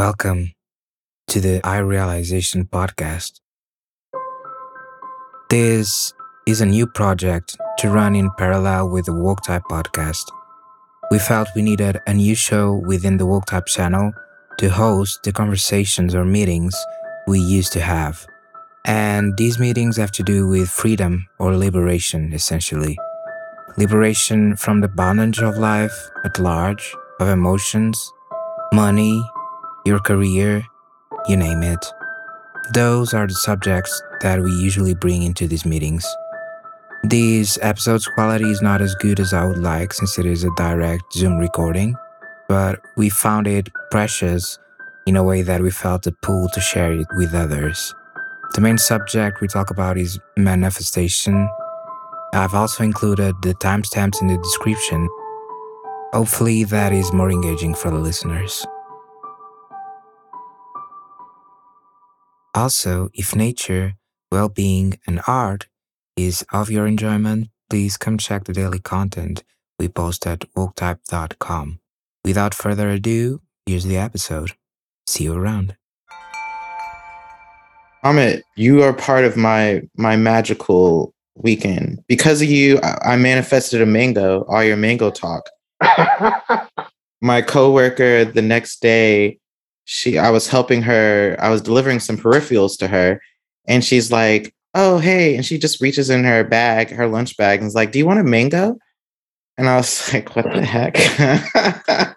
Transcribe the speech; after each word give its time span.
Welcome 0.00 0.54
to 1.26 1.40
the 1.42 1.60
iRealization 1.60 2.70
podcast. 2.70 3.38
This 5.50 6.14
is 6.46 6.62
a 6.62 6.64
new 6.64 6.86
project 6.86 7.58
to 7.80 7.90
run 7.90 8.16
in 8.16 8.30
parallel 8.38 8.88
with 8.88 9.04
the 9.04 9.12
Woke 9.12 9.42
Type 9.42 9.64
podcast. 9.70 10.24
We 11.10 11.18
felt 11.18 11.48
we 11.54 11.60
needed 11.60 12.00
a 12.06 12.14
new 12.14 12.34
show 12.34 12.72
within 12.72 13.18
the 13.18 13.26
Woke 13.26 13.44
Type 13.44 13.66
channel 13.66 14.14
to 14.56 14.70
host 14.70 15.22
the 15.22 15.32
conversations 15.32 16.14
or 16.14 16.24
meetings 16.24 16.74
we 17.26 17.38
used 17.38 17.74
to 17.74 17.80
have. 17.82 18.26
And 18.86 19.36
these 19.36 19.58
meetings 19.58 19.98
have 19.98 20.12
to 20.12 20.22
do 20.22 20.48
with 20.48 20.70
freedom 20.70 21.26
or 21.38 21.54
liberation, 21.54 22.32
essentially. 22.32 22.96
Liberation 23.76 24.56
from 24.56 24.80
the 24.80 24.88
bondage 24.88 25.42
of 25.42 25.58
life 25.58 26.10
at 26.24 26.38
large, 26.38 26.96
of 27.20 27.28
emotions, 27.28 28.10
money, 28.72 29.22
your 29.84 29.98
career, 29.98 30.64
you 31.28 31.36
name 31.36 31.62
it. 31.62 31.84
Those 32.74 33.14
are 33.14 33.26
the 33.26 33.34
subjects 33.34 34.02
that 34.20 34.40
we 34.42 34.50
usually 34.52 34.94
bring 34.94 35.22
into 35.22 35.46
these 35.46 35.64
meetings. 35.64 36.06
These 37.04 37.58
episodes' 37.62 38.06
quality 38.06 38.50
is 38.50 38.60
not 38.60 38.82
as 38.82 38.94
good 38.96 39.20
as 39.20 39.32
I 39.32 39.46
would 39.46 39.58
like 39.58 39.94
since 39.94 40.18
it 40.18 40.26
is 40.26 40.44
a 40.44 40.54
direct 40.56 41.14
Zoom 41.14 41.38
recording, 41.38 41.96
but 42.48 42.80
we 42.96 43.08
found 43.08 43.46
it 43.46 43.70
precious 43.90 44.58
in 45.06 45.16
a 45.16 45.24
way 45.24 45.42
that 45.42 45.62
we 45.62 45.70
felt 45.70 46.06
a 46.06 46.12
pull 46.12 46.48
to 46.50 46.60
share 46.60 46.92
it 46.92 47.06
with 47.16 47.34
others. 47.34 47.94
The 48.54 48.60
main 48.60 48.78
subject 48.78 49.40
we 49.40 49.48
talk 49.48 49.70
about 49.70 49.96
is 49.96 50.18
manifestation. 50.36 51.48
I've 52.34 52.54
also 52.54 52.84
included 52.84 53.34
the 53.42 53.54
timestamps 53.54 54.20
in 54.20 54.28
the 54.28 54.36
description. 54.36 55.08
Hopefully, 56.12 56.64
that 56.64 56.92
is 56.92 57.12
more 57.12 57.30
engaging 57.30 57.74
for 57.74 57.90
the 57.90 57.98
listeners. 57.98 58.66
Also, 62.60 63.08
if 63.14 63.34
nature, 63.34 63.94
well 64.30 64.50
being, 64.50 65.00
and 65.06 65.22
art 65.26 65.66
is 66.14 66.44
of 66.52 66.70
your 66.70 66.86
enjoyment, 66.86 67.48
please 67.70 67.96
come 67.96 68.18
check 68.18 68.44
the 68.44 68.52
daily 68.52 68.78
content 68.78 69.42
we 69.78 69.88
post 69.88 70.26
at 70.26 70.40
woketype.com. 70.54 71.80
Without 72.22 72.52
further 72.52 72.90
ado, 72.90 73.40
here's 73.64 73.84
the 73.84 73.96
episode. 73.96 74.52
See 75.06 75.24
you 75.24 75.32
around. 75.32 75.74
Amit, 78.04 78.42
you 78.56 78.82
are 78.82 78.92
part 78.92 79.24
of 79.24 79.38
my 79.38 79.80
my 79.96 80.16
magical 80.16 81.14
weekend. 81.36 82.04
Because 82.08 82.42
of 82.42 82.50
you, 82.50 82.78
I, 82.82 83.12
I 83.12 83.16
manifested 83.16 83.80
a 83.80 83.86
mango, 83.86 84.44
all 84.50 84.62
your 84.62 84.76
mango 84.76 85.10
talk. 85.10 85.48
my 87.22 87.40
coworker 87.40 88.26
the 88.26 88.42
next 88.42 88.82
day 88.82 89.38
she 89.84 90.18
I 90.18 90.30
was 90.30 90.48
helping 90.48 90.82
her, 90.82 91.36
I 91.38 91.50
was 91.50 91.62
delivering 91.62 92.00
some 92.00 92.16
peripherals 92.16 92.78
to 92.78 92.88
her, 92.88 93.20
and 93.66 93.84
she's 93.84 94.10
like, 94.10 94.54
Oh, 94.74 94.98
hey. 94.98 95.34
And 95.34 95.44
she 95.44 95.58
just 95.58 95.80
reaches 95.80 96.10
in 96.10 96.22
her 96.24 96.44
bag, 96.44 96.90
her 96.90 97.08
lunch 97.08 97.36
bag, 97.36 97.58
and 97.58 97.66
is 97.66 97.74
like, 97.74 97.92
Do 97.92 97.98
you 97.98 98.06
want 98.06 98.20
a 98.20 98.24
mango? 98.24 98.76
And 99.58 99.68
I 99.68 99.76
was 99.76 100.12
like, 100.14 100.34
What 100.36 100.44
the 100.52 100.64
heck? 100.64 100.96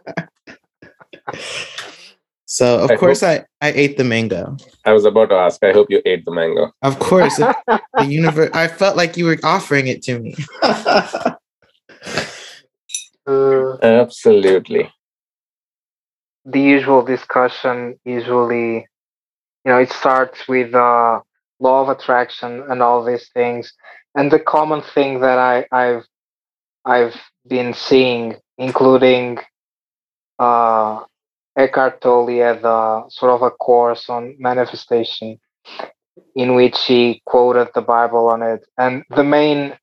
so 2.45 2.79
of 2.83 2.91
I 2.91 2.95
course 2.97 3.21
hope, 3.21 3.45
I, 3.61 3.67
I 3.67 3.71
ate 3.71 3.97
the 3.97 4.03
mango. 4.03 4.55
I 4.85 4.93
was 4.93 5.05
about 5.05 5.29
to 5.29 5.35
ask, 5.35 5.63
I 5.63 5.71
hope 5.71 5.87
you 5.89 6.01
ate 6.05 6.25
the 6.25 6.31
mango. 6.31 6.71
Of 6.81 6.99
course. 6.99 7.37
the 7.37 7.81
universe 8.05 8.51
I 8.53 8.67
felt 8.67 8.95
like 8.97 9.17
you 9.17 9.25
were 9.25 9.39
offering 9.43 9.87
it 9.87 10.03
to 10.03 10.19
me. 10.19 10.35
uh, 10.61 11.35
Absolutely 13.81 14.91
the 16.45 16.59
usual 16.61 17.03
discussion 17.03 17.99
usually 18.05 18.87
you 19.63 19.71
know 19.71 19.77
it 19.77 19.91
starts 19.91 20.47
with 20.47 20.73
uh, 20.73 21.19
law 21.59 21.81
of 21.81 21.89
attraction 21.89 22.63
and 22.69 22.81
all 22.81 23.03
these 23.03 23.29
things. 23.33 23.73
And 24.15 24.31
the 24.31 24.39
common 24.39 24.81
thing 24.81 25.21
that 25.21 25.39
i 25.39 25.65
i've 25.71 26.05
i've 26.85 27.19
been 27.47 27.73
seeing 27.73 28.35
including 28.57 29.39
uh 30.39 31.03
eckhart 31.57 32.01
tolle 32.01 32.27
had 32.27 32.63
a, 32.63 33.03
sort 33.09 33.31
of 33.31 33.41
a 33.41 33.51
course 33.51 34.09
on 34.09 34.35
manifestation 34.39 35.39
in 36.35 36.55
which 36.55 36.77
he 36.85 37.21
quoted 37.25 37.69
the 37.73 37.81
bible 37.81 38.27
on 38.29 38.41
it. 38.43 38.65
And 38.77 39.03
the 39.09 39.23
main 39.23 39.77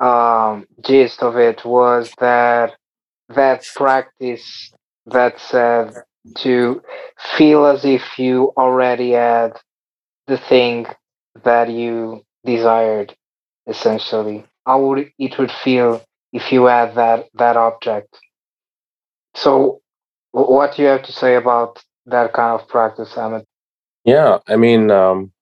um, 0.00 0.66
gist 0.84 1.22
of 1.22 1.36
it 1.36 1.64
was 1.64 2.12
that 2.18 2.74
that 3.28 3.64
practice 3.76 4.72
that 5.06 5.38
said 5.40 5.94
to 6.36 6.82
feel 7.36 7.66
as 7.66 7.84
if 7.84 8.18
you 8.18 8.52
already 8.56 9.12
had 9.12 9.52
the 10.26 10.38
thing 10.38 10.86
that 11.44 11.70
you 11.70 12.24
desired 12.44 13.14
essentially 13.66 14.44
how 14.66 14.80
would 14.80 15.10
it 15.18 15.38
would 15.38 15.50
feel 15.50 16.02
if 16.32 16.52
you 16.52 16.66
had 16.66 16.94
that 16.94 17.26
that 17.34 17.56
object 17.56 18.18
so 19.34 19.80
what 20.32 20.74
do 20.74 20.82
you 20.82 20.88
have 20.88 21.02
to 21.02 21.12
say 21.12 21.36
about 21.36 21.82
that 22.06 22.32
kind 22.32 22.60
of 22.60 22.68
practice 22.68 23.12
Amit? 23.14 23.44
yeah 24.04 24.38
i 24.48 24.56
mean 24.56 24.90
um, 24.90 25.32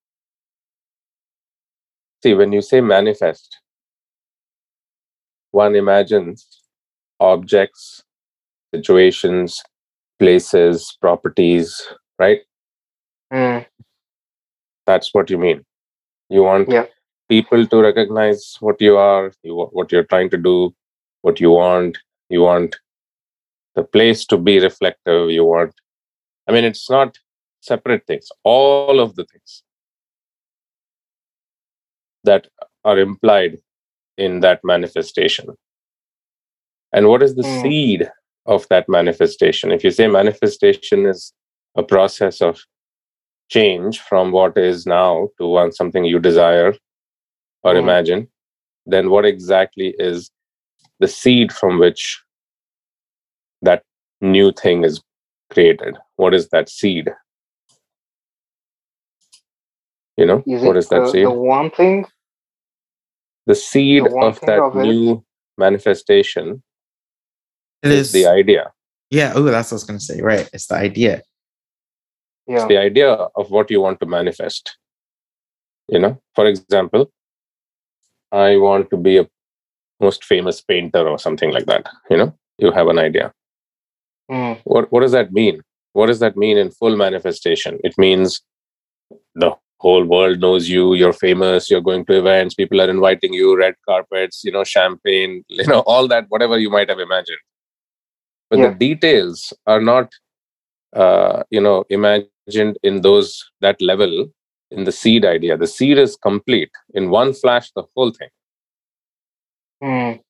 see 2.23 2.35
when 2.35 2.53
you 2.53 2.63
say 2.63 2.81
manifest 2.81 3.59
one 5.51 5.75
imagines 5.75 6.47
objects 7.19 8.03
situations, 8.75 9.63
places, 10.19 10.97
properties, 11.01 11.81
right? 12.19 12.41
Mm. 13.33 13.67
That's 14.87 15.15
what 15.15 15.31
you 15.31 15.39
mean. 15.39 15.65
You 16.29 16.43
want 16.43 16.69
yeah. 16.71 16.87
people 17.29 17.67
to 17.67 17.81
recognize 17.81 18.57
what 18.61 18.81
you 18.81 18.97
are, 18.97 19.33
you, 19.43 19.69
what 19.73 19.91
you're 19.93 20.05
trying 20.05 20.31
to 20.31 20.37
do, 20.37 20.75
what 21.23 21.41
you 21.41 21.51
want. 21.51 21.99
You 22.29 22.43
want 22.43 22.77
the 23.75 23.83
place 23.83 24.25
to 24.27 24.39
be 24.39 24.61
reflective. 24.61 25.31
You 25.31 25.45
want, 25.45 25.75
I 26.49 26.53
mean, 26.53 26.65
it's 26.65 26.89
not 26.89 27.19
separate 27.61 28.07
things, 28.07 28.29
all 28.45 29.01
of 29.01 29.17
the 29.17 29.25
things 29.25 29.63
that 32.25 32.47
are 32.85 32.99
implied 32.99 33.59
in 34.17 34.41
that 34.41 34.61
manifestation. 34.65 35.49
And 36.93 37.09
what 37.09 37.23
is 37.23 37.35
the 37.35 37.43
mm. 37.43 37.63
seed 37.63 38.11
of 38.47 38.67
that 38.71 38.89
manifestation. 38.89 39.71
If 39.71 39.85
you 39.85 39.91
say 39.91 40.07
manifestation 40.07 41.07
is 41.07 41.33
a 41.77 41.83
process 41.83 42.41
of 42.41 42.61
change 43.49 44.01
from 44.01 44.33
what 44.33 44.57
is 44.57 44.87
now 44.87 45.29
to 45.39 45.47
one 45.47 45.73
something 45.73 46.05
you 46.05 46.19
desire 46.19 46.75
or 47.63 47.75
mm. 47.75 47.79
imagine, 47.79 48.29
then 48.87 49.11
what 49.11 49.25
exactly 49.25 49.95
is 49.99 50.31
the 51.01 51.09
seed 51.09 51.53
from 51.53 51.79
which 51.79 52.23
that 53.63 53.83
new 54.21 54.53
thing 54.53 54.85
is 54.85 55.01
created? 55.51 55.97
What 56.17 56.35
is 56.35 56.49
that 56.49 56.69
seed? 56.69 57.09
You 60.17 60.27
know, 60.27 60.43
is 60.47 60.63
what 60.63 60.77
is 60.77 60.89
that 60.89 61.01
the, 61.01 61.11
seed? 61.11 61.27
The 61.27 61.31
one 61.31 61.71
thing? 61.71 62.05
The 63.47 63.55
seed 63.55 64.05
the 64.05 64.17
of 64.19 64.41
that 64.43 64.61
of 64.61 64.75
new 64.77 65.25
manifestation 65.57 66.63
it 67.83 67.93
is 67.93 68.13
the 68.13 68.27
idea. 68.27 68.73
Yeah. 69.11 69.33
Oh, 69.35 69.43
that's 69.43 69.71
what 69.71 69.75
I 69.75 69.77
was 69.77 69.85
going 69.85 69.99
to 69.99 70.05
say. 70.05 70.21
Right. 70.21 70.49
It's 70.53 70.67
the 70.67 70.77
idea. 70.77 71.23
Yeah. 72.47 72.57
It's 72.57 72.67
the 72.67 72.79
idea 72.79 73.11
of 73.11 73.51
what 73.51 73.71
you 73.71 73.81
want 73.81 74.01
to 74.01 74.07
manifest. 74.07 74.77
You 75.89 75.99
know, 75.99 76.21
for 76.35 76.47
example, 76.47 77.11
I 78.31 78.57
want 78.57 78.91
to 78.91 78.97
be 78.97 79.19
a 79.19 79.29
most 80.01 80.25
famous 80.25 80.61
painter 80.61 81.09
or 81.09 81.19
something 81.19 81.53
like 81.53 81.67
that. 81.67 81.89
You 82.09 82.17
know, 82.17 82.39
you 82.59 82.71
have 82.71 82.89
an 82.89 82.99
idea. 82.99 83.33
Mm. 84.31 84.61
What 84.65 84.93
What 84.93 85.01
does 85.01 85.13
that 85.13 85.33
mean? 85.33 85.63
What 85.93 86.07
does 86.07 86.21
that 86.21 86.37
mean 86.37 86.57
in 86.57 86.71
full 86.71 86.97
manifestation? 86.97 87.81
It 87.83 87.99
means 87.99 88.41
the 89.35 89.53
whole 89.81 90.05
world 90.05 90.41
knows 90.41 90.69
you 90.69 90.95
you're 90.95 91.13
famous 91.13 91.71
you're 91.71 91.81
going 91.81 92.05
to 92.05 92.19
events 92.19 92.55
people 92.55 92.81
are 92.83 92.91
inviting 92.91 93.33
you 93.33 93.57
red 93.57 93.75
carpets 93.89 94.43
you 94.45 94.53
know 94.53 94.63
champagne 94.63 95.43
you 95.49 95.67
know 95.67 95.81
all 95.81 96.07
that 96.07 96.27
whatever 96.29 96.59
you 96.59 96.71
might 96.71 96.91
have 96.91 96.99
imagined 96.99 97.39
but 98.51 98.59
yeah. 98.59 98.69
the 98.69 98.75
details 98.75 99.53
are 99.67 99.81
not 99.81 100.13
uh, 100.95 101.45
you 101.51 101.61
know 101.61 101.85
imagined 101.89 102.79
in 102.83 103.01
those 103.01 103.51
that 103.61 103.81
level 103.81 104.29
in 104.71 104.85
the 104.85 104.93
seed 104.93 105.25
idea. 105.25 105.57
The 105.57 105.67
seed 105.67 105.99
is 105.99 106.17
complete. 106.17 106.71
In 106.95 107.11
one 107.11 107.33
flash 107.33 107.71
the 107.73 107.85
whole 107.95 108.11
thing. 108.11 108.29
Mm. 109.83 110.21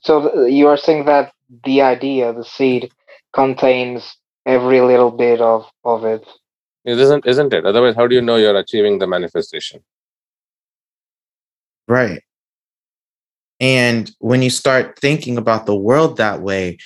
so 0.00 0.46
you 0.46 0.66
are 0.66 0.78
saying 0.78 1.04
that 1.04 1.30
the 1.64 1.82
idea 1.82 2.32
the 2.32 2.42
seed 2.44 2.90
contains 3.34 4.16
every 4.46 4.80
little 4.80 5.10
bit 5.10 5.42
of 5.42 5.66
of 5.84 6.04
it. 6.04 6.26
It 6.84 6.98
isn't 6.98 7.26
isn't 7.26 7.52
it? 7.52 7.66
Otherwise 7.66 7.96
how 7.96 8.06
do 8.06 8.14
you 8.14 8.22
know 8.22 8.36
you're 8.36 8.56
achieving 8.56 8.98
the 8.98 9.06
manifestation? 9.06 9.82
Right 11.86 12.22
and 13.60 14.10
when 14.18 14.42
you 14.42 14.50
start 14.50 14.98
thinking 14.98 15.36
about 15.36 15.66
the 15.66 15.76
world 15.76 16.16
that 16.16 16.40
way, 16.40 16.78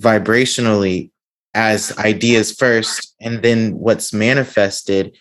vibrationally, 0.00 1.10
as 1.54 1.96
ideas 1.98 2.54
first 2.54 3.14
and 3.18 3.42
then 3.42 3.72
what's 3.78 4.12
manifested 4.12 5.16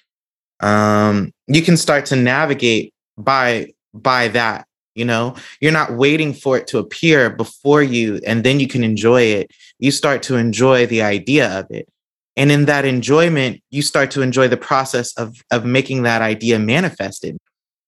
um 0.60 1.32
you 1.48 1.62
can 1.62 1.78
start 1.78 2.06
to 2.06 2.16
navigate 2.16 2.94
by 3.18 3.72
by 3.94 4.28
that 4.28 4.68
you 4.96 5.06
know? 5.06 5.36
You're 5.60 5.74
not 5.74 5.98
waiting 5.98 6.34
for 6.34 6.58
it 6.58 6.68
to 6.68 6.80
appear 6.80 7.30
before 7.30 7.84
you 7.84 8.20
and 8.26 8.44
then 8.44 8.60
you 8.60 8.68
can 8.68 8.84
enjoy 8.84 9.24
it. 9.24 9.52
You 9.78 9.92
start 9.92 10.24
to 10.24 10.38
enjoy 10.38 10.86
the 10.86 11.02
idea 11.02 11.52
of 11.60 11.66
it. 11.70 11.88
And 12.38 12.52
in 12.52 12.66
that 12.66 12.86
enjoyment 12.86 13.62
you 13.70 13.82
start 13.82 14.10
to 14.12 14.22
enjoy 14.22 14.48
the 14.48 14.58
process 14.58 15.14
of 15.18 15.36
of 15.52 15.66
making 15.66 16.04
that 16.04 16.22
idea 16.22 16.60
manifested. 16.60 17.38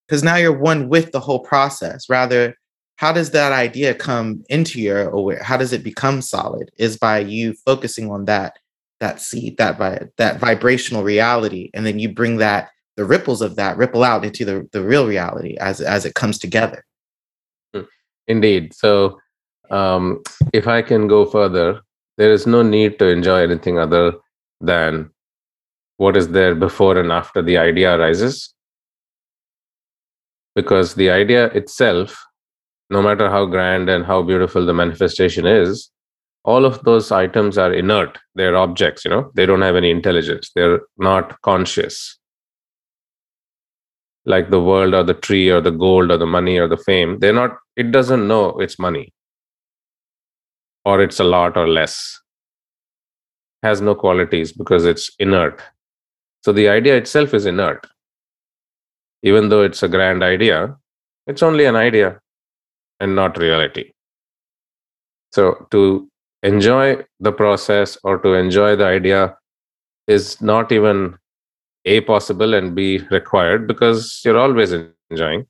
Because 0.07 0.23
now 0.23 0.35
you're 0.35 0.57
one 0.57 0.89
with 0.89 1.11
the 1.11 1.19
whole 1.19 1.39
process. 1.39 2.09
Rather 2.09 2.55
how 2.97 3.13
does 3.13 3.31
that 3.31 3.51
idea 3.51 3.94
come 3.94 4.44
into 4.49 4.81
your 4.81 5.09
aware 5.09 5.41
how 5.41 5.57
does 5.57 5.71
it 5.71 5.83
become 5.83 6.21
solid 6.21 6.69
is 6.77 6.97
by 6.97 7.19
you 7.19 7.53
focusing 7.65 8.11
on 8.11 8.25
that 8.25 8.57
that 8.99 9.21
seed 9.21 9.57
that 9.57 9.77
vi- 9.77 10.07
that 10.17 10.39
vibrational 10.39 11.03
reality 11.03 11.69
and 11.73 11.85
then 11.85 11.99
you 11.99 12.11
bring 12.11 12.38
that 12.38 12.69
the 12.97 13.05
ripples 13.05 13.41
of 13.41 13.55
that 13.55 13.77
ripple 13.77 14.03
out 14.03 14.25
into 14.25 14.44
the, 14.44 14.67
the 14.71 14.83
real 14.83 15.07
reality 15.07 15.55
as 15.59 15.79
as 15.81 16.03
it 16.03 16.15
comes 16.15 16.38
together. 16.38 16.83
Hmm. 17.73 17.83
indeed. 18.27 18.73
So 18.73 19.19
um, 19.69 20.23
if 20.53 20.67
i 20.67 20.81
can 20.81 21.07
go 21.07 21.25
further 21.25 21.81
there 22.17 22.31
is 22.31 22.47
no 22.47 22.63
need 22.63 22.97
to 22.99 23.07
enjoy 23.07 23.44
anything 23.44 23.77
other 23.77 24.13
than 24.59 25.09
what 25.97 26.17
is 26.17 26.29
there 26.29 26.55
before 26.55 26.97
and 26.97 27.11
after 27.11 27.41
the 27.41 27.57
idea 27.57 27.95
arises. 27.95 28.53
Because 30.55 30.95
the 30.95 31.11
idea 31.11 31.47
itself 31.47 32.26
no 32.89 33.01
matter 33.01 33.29
how 33.29 33.45
grand 33.45 33.89
and 33.89 34.05
how 34.05 34.21
beautiful 34.21 34.65
the 34.65 34.73
manifestation 34.73 35.45
is 35.45 35.91
all 36.47 36.63
of 36.63 36.81
those 36.83 37.11
items 37.11 37.57
are 37.57 37.73
inert. 37.73 38.17
They're 38.35 38.55
objects 38.55 39.03
you 39.03 39.11
know. 39.11 39.31
They 39.35 39.45
don't 39.45 39.61
have 39.61 39.75
any 39.75 39.91
intelligence. 39.91 40.49
They're 40.55 40.79
not 40.97 41.41
conscious. 41.41 42.17
Like 44.25 44.49
the 44.49 44.61
world 44.61 44.93
or 44.93 45.03
the 45.03 45.13
tree 45.13 45.49
or 45.49 45.59
the 45.59 45.71
gold 45.71 46.09
or 46.09 46.17
the 46.17 46.25
money 46.25 46.57
or 46.57 46.67
the 46.67 46.77
fame 46.77 47.19
they're 47.19 47.33
not 47.33 47.57
it 47.75 47.91
doesn't 47.91 48.27
know 48.27 48.57
it's 48.59 48.79
money. 48.79 49.13
Or 50.85 51.01
it's 51.01 51.19
a 51.19 51.25
lot 51.25 51.57
or 51.57 51.67
less. 51.67 52.17
Has 53.61 53.81
no 53.81 53.93
qualities 53.93 54.53
because 54.53 54.85
it's 54.85 55.11
inert. 55.19 55.61
So 56.45 56.53
the 56.53 56.69
idea 56.69 56.95
itself 56.95 57.33
is 57.33 57.45
inert. 57.45 57.85
Even 59.21 59.49
though 59.49 59.63
it's 59.63 59.83
a 59.83 59.89
grand 59.89 60.23
idea 60.23 60.77
it's 61.25 61.43
only 61.43 61.65
an 61.65 61.75
idea 61.75 62.21
and 62.99 63.15
not 63.15 63.38
reality. 63.38 63.91
So 65.31 65.67
to 65.71 66.09
enjoy 66.44 67.03
the 67.19 67.31
process 67.31 67.97
or 68.03 68.17
to 68.19 68.33
enjoy 68.33 68.75
the 68.75 68.85
idea 68.85 69.38
is 70.07 70.41
not 70.41 70.71
even 70.71 71.17
A 71.85 72.01
possible 72.01 72.53
and 72.53 72.75
B 72.75 73.01
required 73.11 73.67
because 73.67 74.21
you're 74.23 74.38
always 74.38 74.73
enjoying. 75.11 75.45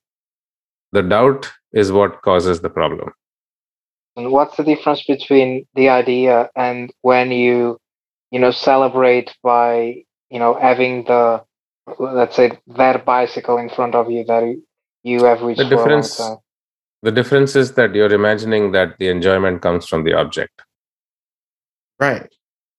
The 0.92 1.04
doubt 1.04 1.52
is 1.74 1.92
what 1.92 2.22
causes 2.22 2.62
the 2.62 2.70
problem. 2.70 3.12
And 4.16 4.32
what's 4.32 4.58
the 4.58 4.64
difference 4.64 5.04
between 5.04 5.68
the 5.76 5.90
idea 5.90 6.50
and 6.56 6.92
when 7.02 7.32
you, 7.32 7.78
you 8.32 8.40
know, 8.40 8.52
celebrate 8.52 9.36
by, 9.44 10.04
you 10.32 10.40
know, 10.40 10.58
having 10.60 11.04
the, 11.04 11.44
let's 12.00 12.36
say, 12.36 12.58
that 12.68 13.06
bicycle 13.06 13.58
in 13.58 13.70
front 13.70 13.94
of 13.94 14.10
you 14.10 14.24
that 14.26 14.44
you 15.04 15.24
have 15.24 15.44
reached 15.44 15.60
the 15.60 15.70
difference, 15.70 16.20
the 17.04 17.12
difference 17.12 17.56
is 17.56 17.74
that 17.74 17.94
you're 17.94 18.14
imagining 18.14 18.72
that 18.72 18.98
the 19.00 19.08
enjoyment 19.08 19.62
comes 19.62 19.88
from 19.88 20.04
the 20.04 20.14
object. 20.14 20.62
Right. 22.00 22.28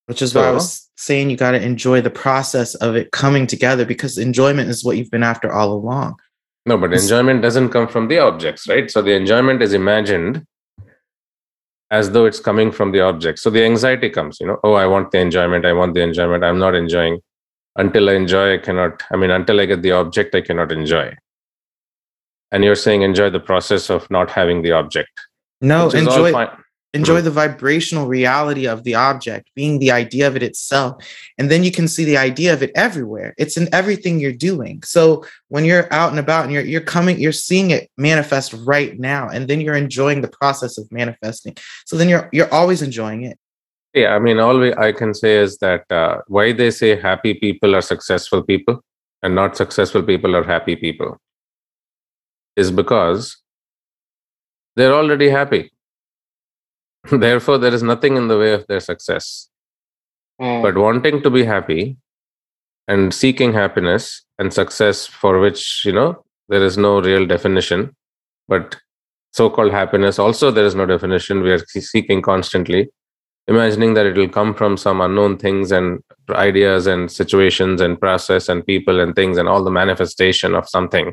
Which 0.07 0.23
is 0.23 0.33
so, 0.33 0.41
why 0.41 0.49
I 0.49 0.53
was 0.53 0.91
saying 0.97 1.31
you 1.31 1.37
got 1.37 1.53
to 1.53 1.63
enjoy 1.63 2.01
the 2.01 2.11
process 2.11 2.75
of 2.77 2.97
it 2.97 3.11
coming 3.13 3.47
together 3.47 3.85
because 3.85 4.19
enjoyment 4.19 4.71
is 4.71 4.85
what 4.85 4.97
you've 4.97 5.11
been 5.11 5.23
after 5.23 5.53
all 5.53 5.73
along. 5.73 6.19
No, 6.67 6.77
but 6.77 6.93
it's, 6.93 7.03
enjoyment 7.05 7.43
doesn't 7.43 7.71
come 7.71 7.89
from 7.89 8.09
the 8.09 8.19
objects, 8.19 8.69
right? 8.69 8.91
So 8.91 9.03
the 9.03 9.15
enjoyment 9.15 9.63
is 9.63 9.73
imagined 9.73 10.45
as 11.91 12.11
though 12.11 12.27
it's 12.27 12.41
coming 12.41 12.73
from 12.73 12.93
the 12.93 13.01
object. 13.01 13.39
So 13.39 13.51
the 13.51 13.65
anxiety 13.65 14.11
comes, 14.11 14.39
you 14.41 14.47
know, 14.47 14.59
oh, 14.65 14.75
I 14.75 14.87
want 14.87 15.11
the 15.11 15.19
enjoyment, 15.19 15.65
I 15.65 15.73
want 15.73 15.95
the 15.95 16.03
enjoyment, 16.03 16.45
I'm 16.45 16.59
not 16.59 16.75
enjoying. 16.75 17.21
Until 17.77 18.11
I 18.11 18.15
enjoy, 18.15 18.55
I 18.55 18.59
cannot, 18.59 19.03
I 19.13 19.17
mean, 19.17 19.31
until 19.31 19.61
I 19.61 19.67
get 19.67 19.83
the 19.83 19.93
object, 19.93 20.35
I 20.35 20.41
cannot 20.41 20.73
enjoy 20.73 21.15
and 22.53 22.65
you're 22.65 22.75
saying 22.75 23.03
enjoy 23.03 23.31
the 23.31 23.41
process 23.41 23.91
of 23.91 24.11
not 24.11 24.31
having 24.31 24.63
the 24.63 24.73
object. 24.73 25.11
No 25.61 25.91
enjoy 25.91 26.33
enjoy 26.95 27.17
mm-hmm. 27.17 27.25
the 27.25 27.31
vibrational 27.31 28.07
reality 28.07 28.67
of 28.67 28.83
the 28.85 28.95
object 28.95 29.51
being 29.55 29.79
the 29.79 29.91
idea 29.91 30.27
of 30.27 30.35
it 30.37 30.43
itself. 30.43 31.05
And 31.37 31.51
then 31.51 31.63
you 31.63 31.71
can 31.71 31.87
see 31.87 32.05
the 32.05 32.17
idea 32.17 32.55
of 32.55 32.63
it 32.63 32.71
everywhere. 32.75 33.35
It's 33.37 33.59
in 33.59 33.69
everything 33.75 34.19
you're 34.19 34.33
doing. 34.33 34.83
So 34.85 35.25
when 35.49 35.67
you're 35.67 35.93
out 35.93 36.11
and 36.11 36.19
about 36.19 36.45
and 36.45 36.53
you're 36.53 36.65
you're 36.65 36.81
coming 36.81 37.19
you're 37.19 37.33
seeing 37.33 37.71
it 37.71 37.91
manifest 37.97 38.55
right 38.65 38.99
now 38.99 39.29
and 39.29 39.49
then 39.49 39.61
you're 39.61 39.75
enjoying 39.75 40.23
the 40.23 40.29
process 40.41 40.79
of 40.79 40.91
manifesting. 40.91 41.57
So 41.85 41.97
then 41.97 42.09
you're 42.09 42.29
you're 42.33 42.53
always 42.53 42.83
enjoying 42.83 43.25
it. 43.25 43.39
Yeah 43.95 44.15
i 44.15 44.19
mean 44.19 44.39
all 44.39 44.63
i 44.79 44.93
can 44.93 45.15
say 45.15 45.37
is 45.37 45.59
that 45.59 45.91
uh, 45.91 46.19
why 46.27 46.53
they 46.53 46.71
say 46.71 46.95
happy 46.95 47.35
people 47.35 47.75
are 47.75 47.81
successful 47.81 48.43
people 48.43 48.85
and 49.23 49.35
not 49.35 49.57
successful 49.57 50.03
people 50.03 50.37
are 50.37 50.45
happy 50.45 50.77
people 50.77 51.19
is 52.59 52.71
because 52.73 53.37
they're 54.75 54.95
already 54.95 55.29
happy. 55.31 55.71
Therefore, 57.11 57.59
there 57.59 57.73
is 57.73 57.83
nothing 57.83 58.17
in 58.17 58.27
the 58.29 58.39
way 58.39 58.53
of 58.53 58.67
their 58.67 58.81
success. 58.81 59.49
Mm. 60.41 60.63
But 60.63 60.77
wanting 60.77 61.23
to 61.23 61.31
be 61.31 61.45
happy 61.45 61.97
and 62.89 63.15
seeking 63.15 63.53
happiness 63.53 64.25
and 64.39 64.53
success 64.53 65.07
for 65.07 65.39
which, 65.39 65.85
you 65.85 65.93
know, 65.93 66.25
there 66.49 66.65
is 66.65 66.77
no 66.77 67.01
real 67.01 67.27
definition, 67.27 67.95
but 68.49 68.77
so 69.33 69.51
called 69.51 69.73
happiness, 69.73 70.19
also 70.19 70.51
there 70.51 70.65
is 70.65 70.75
no 70.75 70.87
definition. 70.87 71.43
We 71.43 71.53
are 71.53 71.65
seeking 71.67 72.23
constantly, 72.23 72.91
imagining 73.47 73.95
that 73.95 74.07
it 74.07 74.17
will 74.17 74.29
come 74.29 74.55
from 74.55 74.77
some 74.77 75.01
unknown 75.01 75.37
things 75.39 75.71
and 75.71 76.03
ideas 76.31 76.87
and 76.87 77.11
situations 77.11 77.81
and 77.81 78.01
process 78.01 78.49
and 78.49 78.67
people 78.67 79.01
and 79.01 79.15
things 79.15 79.37
and 79.39 79.49
all 79.49 79.63
the 79.63 79.71
manifestation 79.71 80.55
of 80.55 80.69
something 80.69 81.13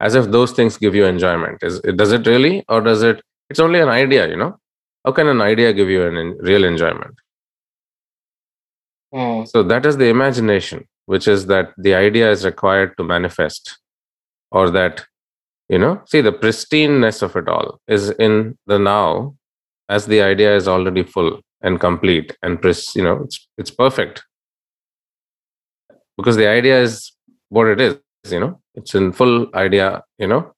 as 0.00 0.14
if 0.14 0.30
those 0.30 0.52
things 0.52 0.76
give 0.76 0.94
you 0.94 1.04
enjoyment. 1.04 1.62
Is 1.62 1.80
does 1.80 2.12
it 2.12 2.26
really 2.26 2.64
or 2.68 2.80
does 2.80 3.02
it 3.02 3.22
it's 3.50 3.60
only 3.60 3.80
an 3.80 3.88
idea 3.88 4.28
you 4.28 4.36
know? 4.36 4.56
How 5.04 5.12
can 5.12 5.28
an 5.28 5.40
idea 5.40 5.72
give 5.72 5.88
you 5.88 6.06
an 6.06 6.16
in, 6.16 6.36
real 6.38 6.64
enjoyment? 6.64 7.14
Mm. 9.14 9.46
so 9.46 9.62
that 9.62 9.86
is 9.86 9.96
the 9.96 10.06
imagination 10.06 10.88
which 11.06 11.28
is 11.28 11.46
that 11.46 11.72
the 11.76 11.94
idea 11.94 12.28
is 12.32 12.44
required 12.44 12.96
to 12.96 13.04
manifest 13.04 13.78
or 14.50 14.70
that 14.70 15.06
you 15.68 15.78
know 15.78 16.02
see 16.06 16.20
the 16.20 16.32
pristineness 16.32 17.22
of 17.22 17.36
it 17.36 17.48
all 17.48 17.78
is 17.86 18.10
in 18.10 18.58
the 18.66 18.76
now 18.76 19.36
as 19.88 20.06
the 20.06 20.20
idea 20.20 20.56
is 20.56 20.66
already 20.66 21.04
full 21.04 21.40
and 21.60 21.80
complete 21.80 22.36
and 22.42 22.60
pres- 22.60 22.94
you 22.94 23.02
know 23.02 23.20
it's 23.24 23.48
it's 23.58 23.70
perfect. 23.70 24.22
Because 26.16 26.36
the 26.36 26.46
idea 26.46 26.80
is 26.80 27.12
what 27.48 27.66
it 27.66 27.80
is 27.80 27.98
you 28.30 28.40
know 28.40 28.60
it's 28.74 28.94
in 28.94 29.12
full 29.12 29.48
idea 29.54 30.02
you 30.18 30.26
know? 30.26 30.52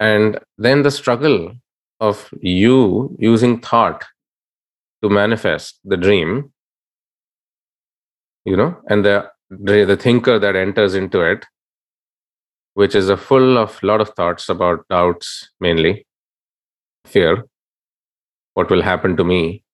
And 0.00 0.38
then 0.58 0.82
the 0.82 0.90
struggle 0.90 1.52
of 2.00 2.28
you 2.40 3.16
using 3.18 3.60
thought 3.60 4.04
to 5.02 5.08
manifest 5.08 5.78
the 5.84 5.96
dream 5.96 6.52
you 8.44 8.56
know 8.56 8.76
and 8.88 9.04
the 9.04 9.30
the 9.50 9.96
thinker 9.96 10.38
that 10.38 10.56
enters 10.56 10.94
into 10.94 11.20
it 11.20 11.44
which 12.74 12.94
is 12.94 13.08
a 13.08 13.16
full 13.16 13.58
of 13.58 13.80
lot 13.82 14.00
of 14.00 14.08
thoughts 14.10 14.48
about 14.48 14.86
doubts 14.88 15.50
mainly 15.60 16.06
fear 17.04 17.44
what 18.54 18.70
will 18.70 18.82
happen 18.82 19.16
to 19.16 19.24
me. 19.24 19.64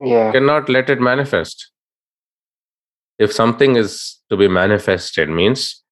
Yeah. 0.00 0.32
Cannot 0.32 0.68
let 0.68 0.90
it 0.90 1.00
manifest. 1.00 1.70
If 3.18 3.32
something 3.32 3.76
is 3.76 4.20
to 4.30 4.36
be 4.36 4.48
manifested 4.48 5.28
means 5.28 5.83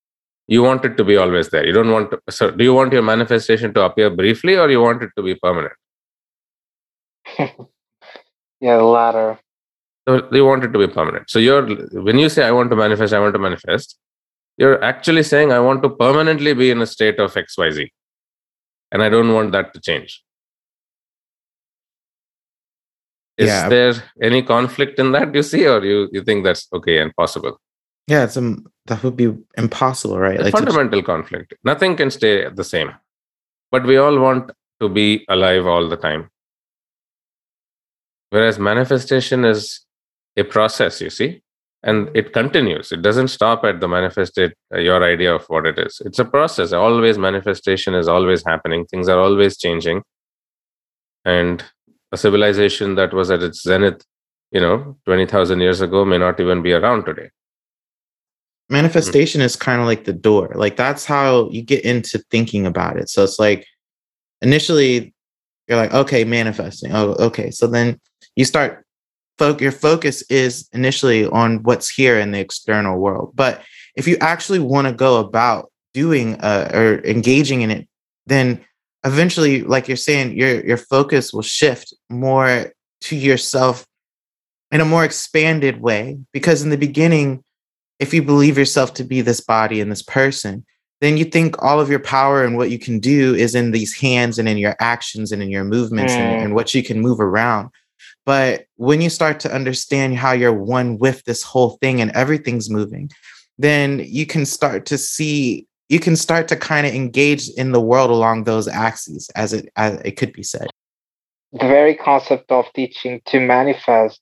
you 0.54 0.62
want 0.62 0.85
it 0.88 0.97
to 0.99 1.04
be 1.11 1.16
always 1.16 1.49
there. 1.52 1.64
You 1.66 1.75
don't 1.78 1.92
want 1.97 2.11
to, 2.11 2.16
so 2.38 2.50
do 2.50 2.62
you 2.68 2.75
want 2.78 2.92
your 2.92 3.04
manifestation 3.11 3.73
to 3.75 3.82
appear 3.88 4.11
briefly 4.11 4.56
or 4.62 4.68
you 4.71 4.80
want 4.87 5.02
it 5.06 5.11
to 5.16 5.23
be 5.28 5.35
permanent? 5.47 5.76
Yeah 8.64 8.76
the 8.76 8.85
latter. 8.85 9.40
So 10.06 10.28
you 10.30 10.44
want 10.47 10.62
it 10.66 10.73
to 10.75 10.78
be 10.78 10.87
permanent. 10.87 11.28
So 11.28 11.40
you're 11.40 11.64
when 12.09 12.18
you 12.23 12.28
say 12.35 12.44
i 12.49 12.52
want 12.56 12.71
to 12.73 12.76
manifest 12.82 13.16
i 13.18 13.21
want 13.25 13.35
to 13.37 13.40
manifest 13.47 13.97
you're 14.62 14.76
actually 14.90 15.25
saying 15.30 15.50
i 15.56 15.59
want 15.66 15.82
to 15.85 15.88
permanently 16.02 16.52
be 16.61 16.68
in 16.75 16.80
a 16.87 16.88
state 16.92 17.18
of 17.25 17.35
xyz 17.40 17.88
and 18.92 19.02
i 19.06 19.09
don't 19.14 19.32
want 19.37 19.50
that 19.56 19.75
to 19.75 19.80
change. 19.88 20.23
Is 23.37 23.49
yeah. 23.49 23.68
there 23.75 23.94
any 24.30 24.42
conflict 24.54 25.00
in 25.04 25.11
that 25.16 25.35
you 25.35 25.42
see 25.42 25.66
or 25.75 25.80
you, 25.90 26.09
you 26.12 26.23
think 26.23 26.44
that's 26.44 26.64
okay 26.78 26.99
and 27.02 27.12
possible 27.23 27.59
yeah, 28.06 28.25
it's 28.25 28.37
um, 28.37 28.66
that 28.87 29.02
would 29.02 29.16
be 29.16 29.32
impossible, 29.56 30.18
right? 30.18 30.40
Like 30.40 30.52
fundamental 30.52 31.02
conflict. 31.02 31.54
Nothing 31.64 31.97
can 31.97 32.11
stay 32.11 32.49
the 32.49 32.64
same. 32.64 32.92
But 33.71 33.87
we 33.87 33.97
all 33.97 34.18
want 34.18 34.50
to 34.80 34.88
be 34.88 35.25
alive 35.28 35.66
all 35.66 35.88
the 35.88 35.97
time. 35.97 36.28
Whereas 38.30 38.59
manifestation 38.59 39.44
is 39.44 39.85
a 40.37 40.42
process, 40.42 41.00
you 41.00 41.11
see, 41.11 41.42
and 41.82 42.11
it 42.14 42.32
continues. 42.32 42.90
It 42.90 43.02
doesn't 43.02 43.28
stop 43.28 43.64
at 43.64 43.80
the 43.80 43.88
manifested, 43.88 44.54
uh, 44.75 44.78
your 44.78 45.04
idea 45.04 45.35
of 45.35 45.44
what 45.47 45.66
it 45.66 45.78
is. 45.78 46.00
It's 46.04 46.18
a 46.18 46.25
process. 46.25 46.73
Always 46.73 47.18
manifestation 47.18 47.94
is 47.94 48.09
always 48.09 48.42
happening. 48.44 48.87
Things 48.87 49.09
are 49.09 49.18
always 49.18 49.56
changing. 49.56 50.02
And 51.25 51.62
a 52.11 52.16
civilization 52.16 52.94
that 52.97 53.12
was 53.12 53.30
at 53.30 53.42
its 53.42 53.62
zenith, 53.62 54.04
you 54.50 54.61
know, 54.61 54.97
20,000 55.04 55.61
years 55.61 55.80
ago 55.80 56.04
may 56.04 56.18
not 56.18 56.40
even 56.40 56.62
be 56.62 56.73
around 56.73 57.04
today. 57.04 57.30
Manifestation 58.73 59.41
mm-hmm. 59.41 59.47
is 59.47 59.57
kind 59.57 59.81
of 59.81 59.87
like 59.87 60.05
the 60.05 60.12
door. 60.12 60.52
Like 60.55 60.76
that's 60.76 61.05
how 61.05 61.50
you 61.50 61.62
get 61.62 61.85
into 61.85 62.19
thinking 62.31 62.67
about 62.67 62.97
it. 62.97 63.09
So 63.11 63.23
it's 63.23 63.38
like 63.38 63.67
initially 64.41 65.14
you're 65.69 65.79
like, 65.79 65.93
okay, 65.93 66.25
manifesting. 66.25 66.93
Oh, 66.93 67.12
okay. 67.19 67.50
So 67.50 67.67
then 67.67 68.00
you 68.35 68.45
start 68.45 68.85
fo- 69.38 69.59
your 69.59 69.73
focus 69.73 70.23
is 70.31 70.69
initially 70.73 71.26
on 71.26 71.62
what's 71.62 71.88
here 71.88 72.19
in 72.19 72.33
the 72.33 72.41
external 72.41 72.99
world. 72.99 73.33
But 73.35 73.62
if 73.95 74.09
you 74.09 74.17
actually 74.21 74.59
want 74.59 74.88
to 74.88 74.93
go 74.93 75.19
about 75.19 75.71
doing 75.95 76.41
uh, 76.41 76.71
or 76.73 77.05
engaging 77.05 77.62
in 77.62 77.71
it, 77.71 77.88
then 78.26 78.64
eventually, 79.05 79.62
like 79.62 79.88
you're 79.88 79.97
saying, 79.97 80.37
your 80.37 80.64
your 80.64 80.76
focus 80.76 81.33
will 81.33 81.43
shift 81.43 81.93
more 82.09 82.73
to 83.02 83.17
yourself 83.17 83.87
in 84.71 84.81
a 84.81 84.85
more 84.85 85.05
expanded 85.05 85.81
way. 85.81 86.19
Because 86.33 86.62
in 86.62 86.71
the 86.71 86.79
beginning, 86.79 87.45
if 88.02 88.12
you 88.12 88.21
believe 88.21 88.59
yourself 88.59 88.92
to 88.94 89.04
be 89.04 89.21
this 89.21 89.40
body 89.40 89.80
and 89.80 89.90
this 89.90 90.02
person, 90.02 90.66
then 91.00 91.16
you 91.16 91.25
think 91.25 91.62
all 91.62 91.80
of 91.80 91.88
your 91.88 92.00
power 92.00 92.44
and 92.44 92.56
what 92.56 92.71
you 92.71 92.78
can 92.78 92.99
do 92.99 93.32
is 93.35 93.54
in 93.54 93.71
these 93.71 93.97
hands 93.97 94.40
and 94.40 94.49
in 94.49 94.59
your 94.59 94.75
actions 94.80 95.30
and 95.30 95.40
in 95.40 95.50
your 95.50 95.62
movements 95.64 96.12
mm. 96.12 96.16
and, 96.16 96.42
and 96.42 96.54
what 96.54 96.75
you 96.75 96.82
can 96.82 97.00
move 97.00 97.21
around. 97.21 97.71
But 98.26 98.66
when 98.76 99.00
you 99.00 99.09
start 99.09 99.38
to 99.40 99.54
understand 99.54 100.16
how 100.16 100.32
you're 100.32 100.52
one 100.52 100.99
with 100.99 101.25
this 101.25 101.44
whole 101.44 101.78
thing 101.80 102.00
and 102.00 102.11
everything's 102.12 102.68
moving, 102.68 103.11
then 103.56 104.00
you 104.04 104.26
can 104.26 104.44
start 104.44 104.85
to 104.87 104.99
see, 104.99 105.66
you 105.88 106.00
can 106.00 106.16
start 106.16 106.49
to 106.49 106.56
kind 106.56 106.87
of 106.87 106.94
engage 106.94 107.49
in 107.50 107.71
the 107.71 107.80
world 107.80 108.11
along 108.11 108.44
those 108.44 108.66
axes, 108.66 109.30
as 109.37 109.52
it 109.52 109.68
as 109.76 110.00
it 110.04 110.16
could 110.16 110.32
be 110.32 110.42
said. 110.42 110.68
The 111.52 111.68
very 111.68 111.94
concept 111.94 112.50
of 112.50 112.66
teaching 112.75 113.21
to 113.26 113.38
manifest, 113.38 114.21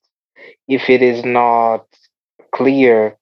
if 0.67 0.91
it 0.91 1.01
is 1.01 1.25
not 1.25 1.87
clear, 2.55 3.17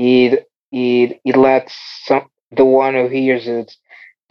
it 0.00 0.48
it 0.72 1.20
it 1.24 1.36
lets 1.36 1.74
some 2.06 2.26
the 2.50 2.64
one 2.64 2.94
who 2.94 3.08
hears 3.08 3.46
it 3.46 3.76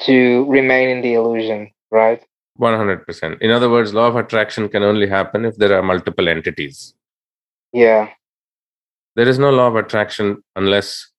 to 0.01 0.45
remain 0.49 0.89
in 0.89 1.01
the 1.01 1.13
illusion, 1.13 1.71
right? 1.91 2.21
100%. 2.59 3.41
In 3.41 3.51
other 3.51 3.69
words, 3.69 3.93
law 3.93 4.07
of 4.07 4.15
attraction 4.15 4.67
can 4.67 4.83
only 4.83 5.07
happen 5.07 5.45
if 5.45 5.55
there 5.55 5.77
are 5.77 5.83
multiple 5.83 6.27
entities. 6.27 6.93
Yeah. 7.71 8.09
There 9.15 9.27
is 9.27 9.39
no 9.39 9.51
law 9.51 9.67
of 9.67 9.75
attraction 9.75 10.43
unless 10.55 11.11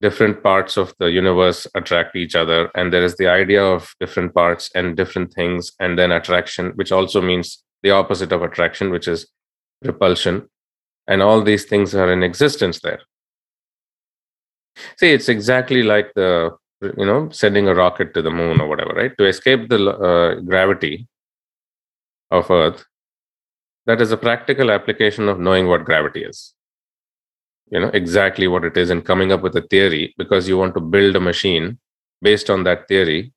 different 0.00 0.42
parts 0.42 0.76
of 0.76 0.94
the 0.98 1.10
universe 1.10 1.66
attract 1.74 2.14
each 2.14 2.36
other. 2.36 2.70
And 2.74 2.92
there 2.92 3.04
is 3.04 3.16
the 3.16 3.28
idea 3.28 3.64
of 3.64 3.94
different 3.98 4.34
parts 4.34 4.70
and 4.74 4.96
different 4.96 5.32
things, 5.32 5.72
and 5.80 5.98
then 5.98 6.12
attraction, 6.12 6.72
which 6.76 6.92
also 6.92 7.20
means 7.20 7.64
the 7.82 7.90
opposite 7.90 8.30
of 8.30 8.42
attraction, 8.42 8.90
which 8.90 9.08
is 9.08 9.26
repulsion. 9.82 10.48
And 11.08 11.22
all 11.22 11.42
these 11.42 11.64
things 11.64 11.94
are 11.94 12.12
in 12.12 12.22
existence 12.22 12.80
there. 12.80 13.00
See, 14.98 15.12
it's 15.12 15.28
exactly 15.28 15.82
like 15.82 16.12
the 16.14 16.50
you 16.82 17.06
know 17.06 17.28
sending 17.30 17.68
a 17.68 17.74
rocket 17.74 18.12
to 18.14 18.22
the 18.22 18.30
moon 18.30 18.60
or 18.60 18.68
whatever 18.68 18.92
right? 18.94 19.16
To 19.18 19.26
escape 19.26 19.68
the 19.68 19.90
uh, 19.90 20.40
gravity 20.40 21.08
of 22.30 22.50
earth 22.50 22.84
that 23.86 24.00
is 24.00 24.12
a 24.12 24.16
practical 24.16 24.70
application 24.70 25.28
of 25.28 25.38
knowing 25.38 25.66
what 25.68 25.84
gravity 25.84 26.24
is. 26.24 26.54
You 27.70 27.80
know 27.80 27.88
exactly 27.88 28.46
what 28.48 28.64
it 28.64 28.76
is 28.76 28.90
and 28.90 29.04
coming 29.04 29.32
up 29.32 29.42
with 29.42 29.56
a 29.56 29.62
theory 29.62 30.14
because 30.18 30.48
you 30.48 30.56
want 30.58 30.74
to 30.74 30.80
build 30.80 31.16
a 31.16 31.20
machine 31.20 31.78
based 32.22 32.50
on 32.50 32.64
that 32.64 32.86
theory 32.88 33.32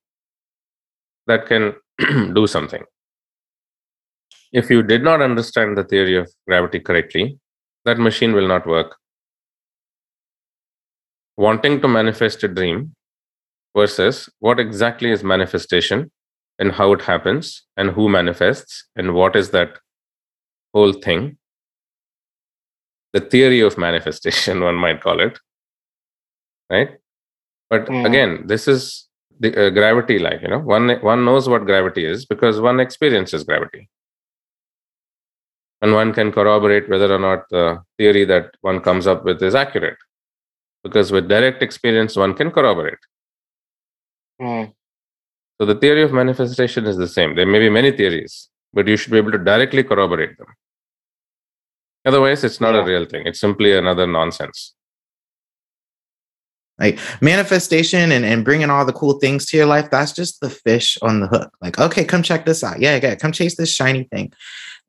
that 1.26 1.46
can 1.46 1.74
do 2.34 2.46
something. 2.46 2.82
If 4.52 4.70
you 4.70 4.82
did 4.82 5.02
not 5.02 5.20
understand 5.22 5.76
the 5.76 5.84
theory 5.84 6.16
of 6.16 6.30
gravity 6.46 6.80
correctly 6.80 7.38
that 7.84 7.98
machine 7.98 8.32
will 8.32 8.46
not 8.46 8.66
work 8.66 8.96
wanting 11.40 11.80
to 11.80 11.88
manifest 11.88 12.42
a 12.44 12.48
dream 12.48 12.94
versus 13.74 14.28
what 14.40 14.60
exactly 14.60 15.10
is 15.10 15.22
manifestation 15.24 16.10
and 16.58 16.72
how 16.72 16.92
it 16.92 17.02
happens 17.10 17.62
and 17.78 17.90
who 17.90 18.08
manifests 18.08 18.86
and 18.94 19.14
what 19.14 19.34
is 19.34 19.50
that 19.50 19.78
whole 20.74 20.92
thing. 20.92 21.38
The 23.14 23.20
theory 23.20 23.60
of 23.60 23.78
manifestation 23.78 24.60
one 24.68 24.74
might 24.74 25.00
call 25.00 25.20
it 25.28 25.38
right? 26.70 26.90
But 27.70 27.86
mm. 27.86 28.04
again 28.06 28.46
this 28.46 28.68
is 28.68 29.08
the 29.38 29.50
uh, 29.66 29.70
gravity 29.70 30.18
like 30.18 30.42
you 30.42 30.48
know? 30.48 30.58
One 30.58 30.90
one 31.12 31.24
knows 31.24 31.48
what 31.48 31.64
gravity 31.64 32.04
is 32.04 32.26
because 32.26 32.60
one 32.60 32.80
experiences 32.80 33.44
gravity. 33.44 33.88
And 35.80 35.94
one 35.94 36.12
can 36.12 36.30
corroborate 36.30 36.90
whether 36.90 37.10
or 37.14 37.18
not 37.18 37.44
the 37.50 37.82
theory 37.96 38.26
that 38.26 38.50
one 38.60 38.80
comes 38.80 39.06
up 39.06 39.24
with 39.24 39.42
is 39.42 39.54
accurate 39.54 39.96
because 40.84 41.12
with 41.12 41.28
direct 41.28 41.62
experience 41.62 42.16
one 42.16 42.34
can 42.34 42.50
corroborate 42.50 42.98
Mm. 44.40 44.72
So 45.60 45.66
the 45.66 45.74
theory 45.74 46.02
of 46.02 46.12
manifestation 46.12 46.86
is 46.86 46.96
the 46.96 47.08
same. 47.08 47.34
There 47.36 47.46
may 47.46 47.58
be 47.58 47.68
many 47.68 47.92
theories, 47.92 48.48
but 48.72 48.88
you 48.88 48.96
should 48.96 49.12
be 49.12 49.18
able 49.18 49.32
to 49.32 49.38
directly 49.38 49.84
corroborate 49.84 50.38
them. 50.38 50.46
Otherwise, 52.06 52.44
it's 52.44 52.60
not 52.60 52.74
yeah. 52.74 52.80
a 52.80 52.84
real 52.84 53.04
thing. 53.04 53.26
It's 53.26 53.40
simply 53.40 53.76
another 53.76 54.06
nonsense. 54.06 54.74
Like 56.80 56.98
manifestation 57.20 58.10
and, 58.10 58.24
and 58.24 58.44
bringing 58.44 58.70
all 58.70 58.84
the 58.84 58.92
cool 58.92 59.18
things 59.20 59.46
to 59.46 59.56
your 59.56 59.66
life, 59.66 59.90
that's 59.90 60.12
just 60.12 60.40
the 60.40 60.50
fish 60.50 60.98
on 61.02 61.20
the 61.20 61.26
hook. 61.28 61.52
Like, 61.60 61.78
okay, 61.78 62.04
come 62.04 62.22
check 62.22 62.46
this 62.46 62.64
out. 62.64 62.80
Yeah, 62.80 62.98
yeah, 63.00 63.14
come 63.14 63.32
chase 63.32 63.56
this 63.56 63.72
shiny 63.72 64.04
thing. 64.04 64.32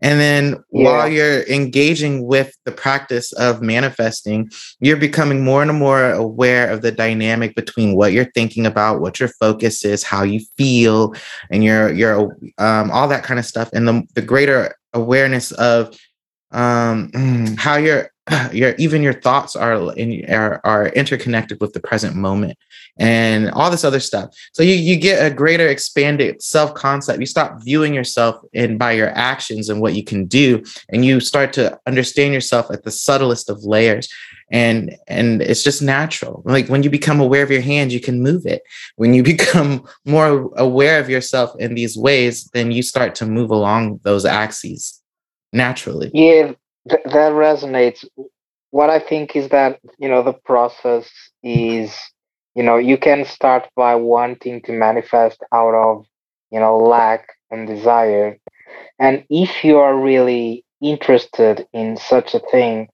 And 0.01 0.19
then 0.19 0.63
yeah. 0.71 0.83
while 0.83 1.07
you're 1.07 1.43
engaging 1.43 2.25
with 2.25 2.57
the 2.65 2.71
practice 2.71 3.31
of 3.33 3.61
manifesting, 3.61 4.49
you're 4.79 4.97
becoming 4.97 5.43
more 5.43 5.61
and 5.61 5.77
more 5.77 6.11
aware 6.11 6.69
of 6.71 6.81
the 6.81 6.91
dynamic 6.91 7.55
between 7.55 7.95
what 7.95 8.11
you're 8.11 8.31
thinking 8.33 8.65
about, 8.65 8.99
what 8.99 9.19
your 9.19 9.29
focus 9.29 9.85
is, 9.85 10.03
how 10.03 10.23
you 10.23 10.39
feel, 10.57 11.13
and 11.51 11.63
your 11.63 11.91
your 11.93 12.35
um, 12.57 12.89
all 12.89 13.07
that 13.09 13.23
kind 13.23 13.39
of 13.39 13.45
stuff, 13.45 13.69
and 13.73 13.87
the 13.87 14.03
the 14.15 14.21
greater 14.23 14.75
awareness 14.93 15.51
of 15.53 15.95
um, 16.51 17.55
how 17.57 17.75
your 17.75 18.10
your 18.51 18.75
even 18.77 19.01
your 19.01 19.13
thoughts 19.13 19.55
are 19.55 19.93
in, 19.93 20.23
are 20.31 20.61
are 20.63 20.87
interconnected 20.89 21.59
with 21.59 21.73
the 21.73 21.79
present 21.79 22.15
moment 22.15 22.57
and 22.97 23.49
all 23.51 23.71
this 23.71 23.83
other 23.83 23.99
stuff. 23.99 24.35
So 24.53 24.63
you, 24.63 24.75
you 24.75 24.95
get 24.95 25.25
a 25.25 25.33
greater 25.33 25.67
expanded 25.67 26.41
self 26.41 26.73
concept. 26.73 27.19
You 27.19 27.25
stop 27.25 27.63
viewing 27.63 27.93
yourself 27.93 28.43
in 28.53 28.77
by 28.77 28.91
your 28.93 29.09
actions 29.09 29.69
and 29.69 29.81
what 29.81 29.95
you 29.95 30.03
can 30.03 30.25
do, 30.25 30.63
and 30.89 31.03
you 31.03 31.19
start 31.19 31.53
to 31.53 31.79
understand 31.87 32.33
yourself 32.33 32.69
at 32.71 32.83
the 32.83 32.91
subtlest 32.91 33.49
of 33.49 33.63
layers. 33.63 34.07
And 34.51 34.95
and 35.07 35.41
it's 35.41 35.63
just 35.63 35.81
natural. 35.81 36.43
Like 36.45 36.67
when 36.67 36.83
you 36.83 36.89
become 36.89 37.21
aware 37.21 37.41
of 37.41 37.51
your 37.51 37.61
hand, 37.61 37.93
you 37.93 38.01
can 38.01 38.21
move 38.21 38.45
it. 38.45 38.61
When 38.97 39.13
you 39.13 39.23
become 39.35 39.87
more 40.05 40.51
aware 40.57 40.99
of 40.99 41.09
yourself 41.09 41.55
in 41.57 41.73
these 41.73 41.97
ways, 41.97 42.49
then 42.53 42.71
you 42.71 42.83
start 42.83 43.15
to 43.15 43.25
move 43.25 43.49
along 43.49 44.01
those 44.03 44.25
axes 44.25 45.01
naturally. 45.53 46.11
Yeah, 46.13 46.53
th- 46.89 47.03
that 47.05 47.31
resonates. 47.33 48.05
What 48.71 48.89
I 48.89 48.99
think 48.99 49.35
is 49.35 49.49
that 49.49 49.79
you 49.99 50.09
know 50.09 50.23
the 50.23 50.33
process 50.33 51.09
is 51.43 51.95
you 52.55 52.63
know 52.63 52.77
you 52.77 52.97
can 52.97 53.25
start 53.25 53.67
by 53.75 53.95
wanting 53.95 54.61
to 54.63 54.71
manifest 54.73 55.41
out 55.53 55.73
of 55.75 56.05
you 56.51 56.59
know 56.59 56.77
lack 56.77 57.27
and 57.51 57.67
desire 57.67 58.37
and 58.99 59.25
if 59.29 59.63
you 59.63 59.77
are 59.77 59.97
really 59.99 60.65
interested 60.81 61.67
in 61.73 61.97
such 61.97 62.33
a 62.35 62.39
thing 62.51 62.87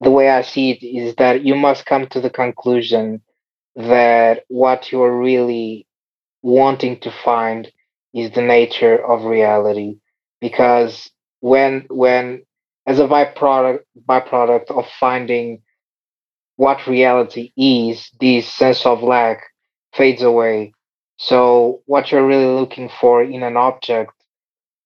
the 0.00 0.10
way 0.10 0.28
i 0.28 0.42
see 0.42 0.70
it 0.70 0.82
is 0.84 1.14
that 1.16 1.44
you 1.44 1.54
must 1.54 1.86
come 1.86 2.06
to 2.08 2.20
the 2.20 2.30
conclusion 2.30 3.20
that 3.76 4.44
what 4.48 4.92
you're 4.92 5.16
really 5.18 5.86
wanting 6.42 6.98
to 7.00 7.10
find 7.10 7.70
is 8.14 8.30
the 8.32 8.42
nature 8.42 8.96
of 9.04 9.24
reality 9.24 9.96
because 10.40 11.10
when 11.40 11.86
when 11.90 12.42
as 12.88 12.98
a 12.98 13.06
byproduct 13.06 13.80
byproduct 14.08 14.70
of 14.70 14.86
finding 14.98 15.60
what 16.56 16.86
reality 16.86 17.52
is, 17.56 18.10
this 18.18 18.48
sense 18.48 18.84
of 18.84 19.02
lack 19.02 19.42
fades 19.92 20.22
away. 20.22 20.72
So 21.18 21.82
what 21.84 22.10
you're 22.10 22.26
really 22.26 22.58
looking 22.60 22.90
for 23.00 23.22
in 23.22 23.42
an 23.42 23.56
object 23.56 24.12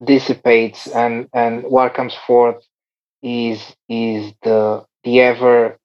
dissipates 0.04 0.88
and, 0.88 1.28
and 1.32 1.62
what 1.62 1.94
comes 1.94 2.14
forth 2.26 2.62
is 3.22 3.74
is 3.88 4.32
the 4.42 4.84
the 5.04 5.20
ever 5.20 5.78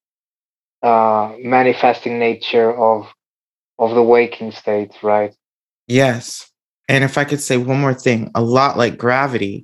uh, 0.82 1.34
manifesting 1.40 2.18
nature 2.18 2.76
of 2.76 3.08
of 3.78 3.94
the 3.94 4.02
waking 4.02 4.52
state, 4.52 4.92
right? 5.04 5.36
Yes. 5.88 6.50
And 6.90 7.04
if 7.04 7.18
I 7.18 7.26
could 7.26 7.42
say 7.42 7.58
one 7.58 7.80
more 7.80 7.94
thing, 7.94 8.32
a 8.34 8.42
lot 8.42 8.78
like 8.78 8.98
gravity, 8.98 9.64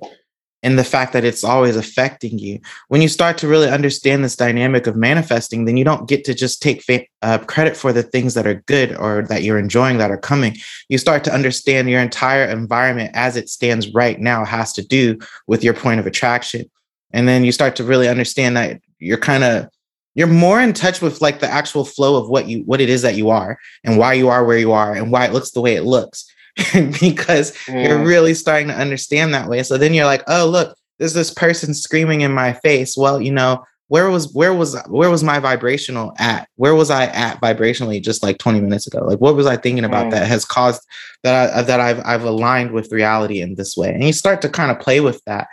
and 0.64 0.80
the 0.80 0.84
fact 0.84 1.12
that 1.14 1.26
it's 1.26 1.44
always 1.44 1.76
affecting 1.76 2.40
you. 2.40 2.60
When 2.88 3.02
you 3.02 3.10
start 3.10 3.38
to 3.40 3.48
really 3.48 3.70
understand 3.70 4.24
this 4.24 4.36
dynamic 4.36 4.88
of 4.88 4.96
manifesting, 4.96 5.66
then 5.66 5.76
you 5.76 5.84
don't 5.84 6.08
get 6.08 6.24
to 6.26 6.34
just 6.34 6.62
take 6.62 6.82
fa- 6.82 7.06
uh, 7.22 7.40
credit 7.40 7.76
for 7.76 7.92
the 7.92 8.02
things 8.02 8.34
that 8.34 8.48
are 8.48 8.64
good 8.66 8.96
or 8.96 9.24
that 9.24 9.44
you're 9.44 9.60
enjoying 9.60 9.98
that 9.98 10.10
are 10.10 10.18
coming. 10.18 10.56
You 10.88 10.98
start 10.98 11.26
to 11.26 11.34
understand 11.34 11.90
your 11.90 12.02
entire 12.02 12.46
environment 12.46 13.12
as 13.14 13.36
it 13.36 13.50
stands 13.50 13.94
right 13.94 14.20
now 14.20 14.46
has 14.46 14.72
to 14.74 14.82
do 14.82 15.20
with 15.48 15.64
your 15.64 15.74
point 15.74 16.00
of 16.00 16.08
attraction. 16.08 16.70
And 17.12 17.28
then 17.28 17.44
you 17.44 17.52
start 17.52 17.76
to 17.76 17.84
really 17.84 18.08
understand 18.08 18.56
that 18.58 18.82
you're 19.00 19.18
kind 19.18 19.44
of 19.44 19.70
you're 20.16 20.28
more 20.28 20.62
in 20.62 20.74
touch 20.74 21.02
with 21.02 21.22
like 21.22 21.40
the 21.40 21.50
actual 21.50 21.84
flow 21.84 22.22
of 22.22 22.30
what 22.30 22.48
you 22.48 22.60
what 22.66 22.80
it 22.80 22.90
is 22.90 23.02
that 23.02 23.16
you 23.16 23.30
are 23.30 23.58
and 23.84 23.98
why 23.98 24.14
you 24.14 24.30
are 24.30 24.46
where 24.46 24.58
you 24.58 24.72
are 24.72 24.94
and 24.94 25.12
why 25.12 25.26
it 25.26 25.34
looks 25.34 25.52
the 25.52 25.62
way 25.62 25.76
it 25.76 25.84
looks 25.84 26.32
because 27.02 27.52
mm. 27.66 27.88
you're 27.88 28.04
really 28.04 28.34
starting 28.34 28.68
to 28.68 28.76
understand 28.76 29.34
that 29.34 29.50
way. 29.50 29.64
So 29.64 29.78
then 29.78 29.94
you're 29.94 30.06
like, 30.06 30.24
oh 30.28 30.48
look, 30.48 30.78
there's 31.00 31.14
this 31.14 31.34
person 31.34 31.74
screaming 31.74 32.22
in 32.22 32.32
my 32.32 32.54
face. 32.54 32.96
Well, 32.96 33.22
you 33.22 33.32
know, 33.32 33.64
where 33.88 34.10
was 34.10 34.34
where 34.34 34.54
was 34.54 34.76
where 34.88 35.10
was 35.10 35.24
my 35.24 35.40
vibrational 35.40 36.14
at? 36.18 36.48
Where 36.56 36.76
was 36.76 36.90
I 36.90 37.06
at 37.06 37.42
vibrationally 37.42 38.02
just 38.02 38.24
like 38.24 38.38
20 38.38 38.62
minutes 38.62 38.88
ago? 38.88 39.00
Like 39.00 39.20
what 39.20 39.36
was 39.36 39.46
I 39.46 39.58
thinking 39.58 39.84
about 39.84 40.08
mm. 40.08 40.12
that 40.12 40.28
has 40.28 40.46
caused 40.46 40.82
that 41.24 41.54
I, 41.54 41.62
that 41.64 41.80
I've 41.80 42.02
I've 42.06 42.24
aligned 42.24 42.72
with 42.72 42.92
reality 42.92 43.42
in 43.42 43.56
this 43.56 43.76
way? 43.76 43.90
And 43.94 44.04
you 44.04 44.14
start 44.14 44.42
to 44.42 44.50
kind 44.50 44.72
of 44.72 44.80
play 44.80 45.00
with 45.00 45.22
that, 45.26 45.48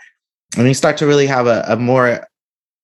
and 0.57 0.67
you 0.69 0.75
start 0.75 0.97
to 0.99 1.07
really 1.07 1.27
have 1.27 1.47
a, 1.47 1.65
a 1.69 1.77
more 1.77 2.27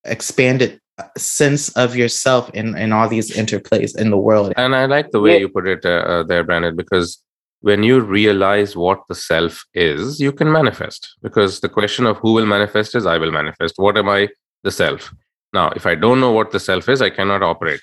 expanded 0.04 0.80
uh, 0.98 1.04
sense 1.16 1.68
of 1.70 1.96
yourself 1.96 2.50
in 2.50 2.76
in 2.76 2.92
all 2.92 3.08
these 3.08 3.30
interplays 3.30 3.96
in 3.96 4.10
the 4.10 4.18
world. 4.18 4.52
And 4.56 4.74
I 4.74 4.86
like 4.86 5.10
the 5.10 5.20
way 5.20 5.32
yeah. 5.32 5.38
you 5.38 5.48
put 5.48 5.66
it 5.68 5.84
uh, 5.84 5.88
uh, 5.88 6.22
there, 6.24 6.44
Brandon, 6.44 6.74
because 6.74 7.22
when 7.60 7.82
you 7.82 8.00
realize 8.00 8.76
what 8.76 9.00
the 9.08 9.14
self 9.14 9.64
is, 9.74 10.20
you 10.20 10.32
can 10.32 10.50
manifest. 10.50 11.14
Because 11.22 11.60
the 11.60 11.68
question 11.68 12.06
of 12.06 12.18
who 12.18 12.32
will 12.32 12.46
manifest 12.46 12.94
is 12.94 13.06
I 13.06 13.18
will 13.18 13.32
manifest. 13.32 13.74
What 13.76 13.96
am 13.96 14.08
I? 14.08 14.28
The 14.62 14.70
self. 14.70 15.12
Now, 15.52 15.70
if 15.70 15.86
I 15.86 15.94
don't 15.94 16.20
know 16.20 16.32
what 16.32 16.50
the 16.50 16.60
self 16.60 16.88
is, 16.88 17.00
I 17.00 17.10
cannot 17.10 17.42
operate. 17.42 17.80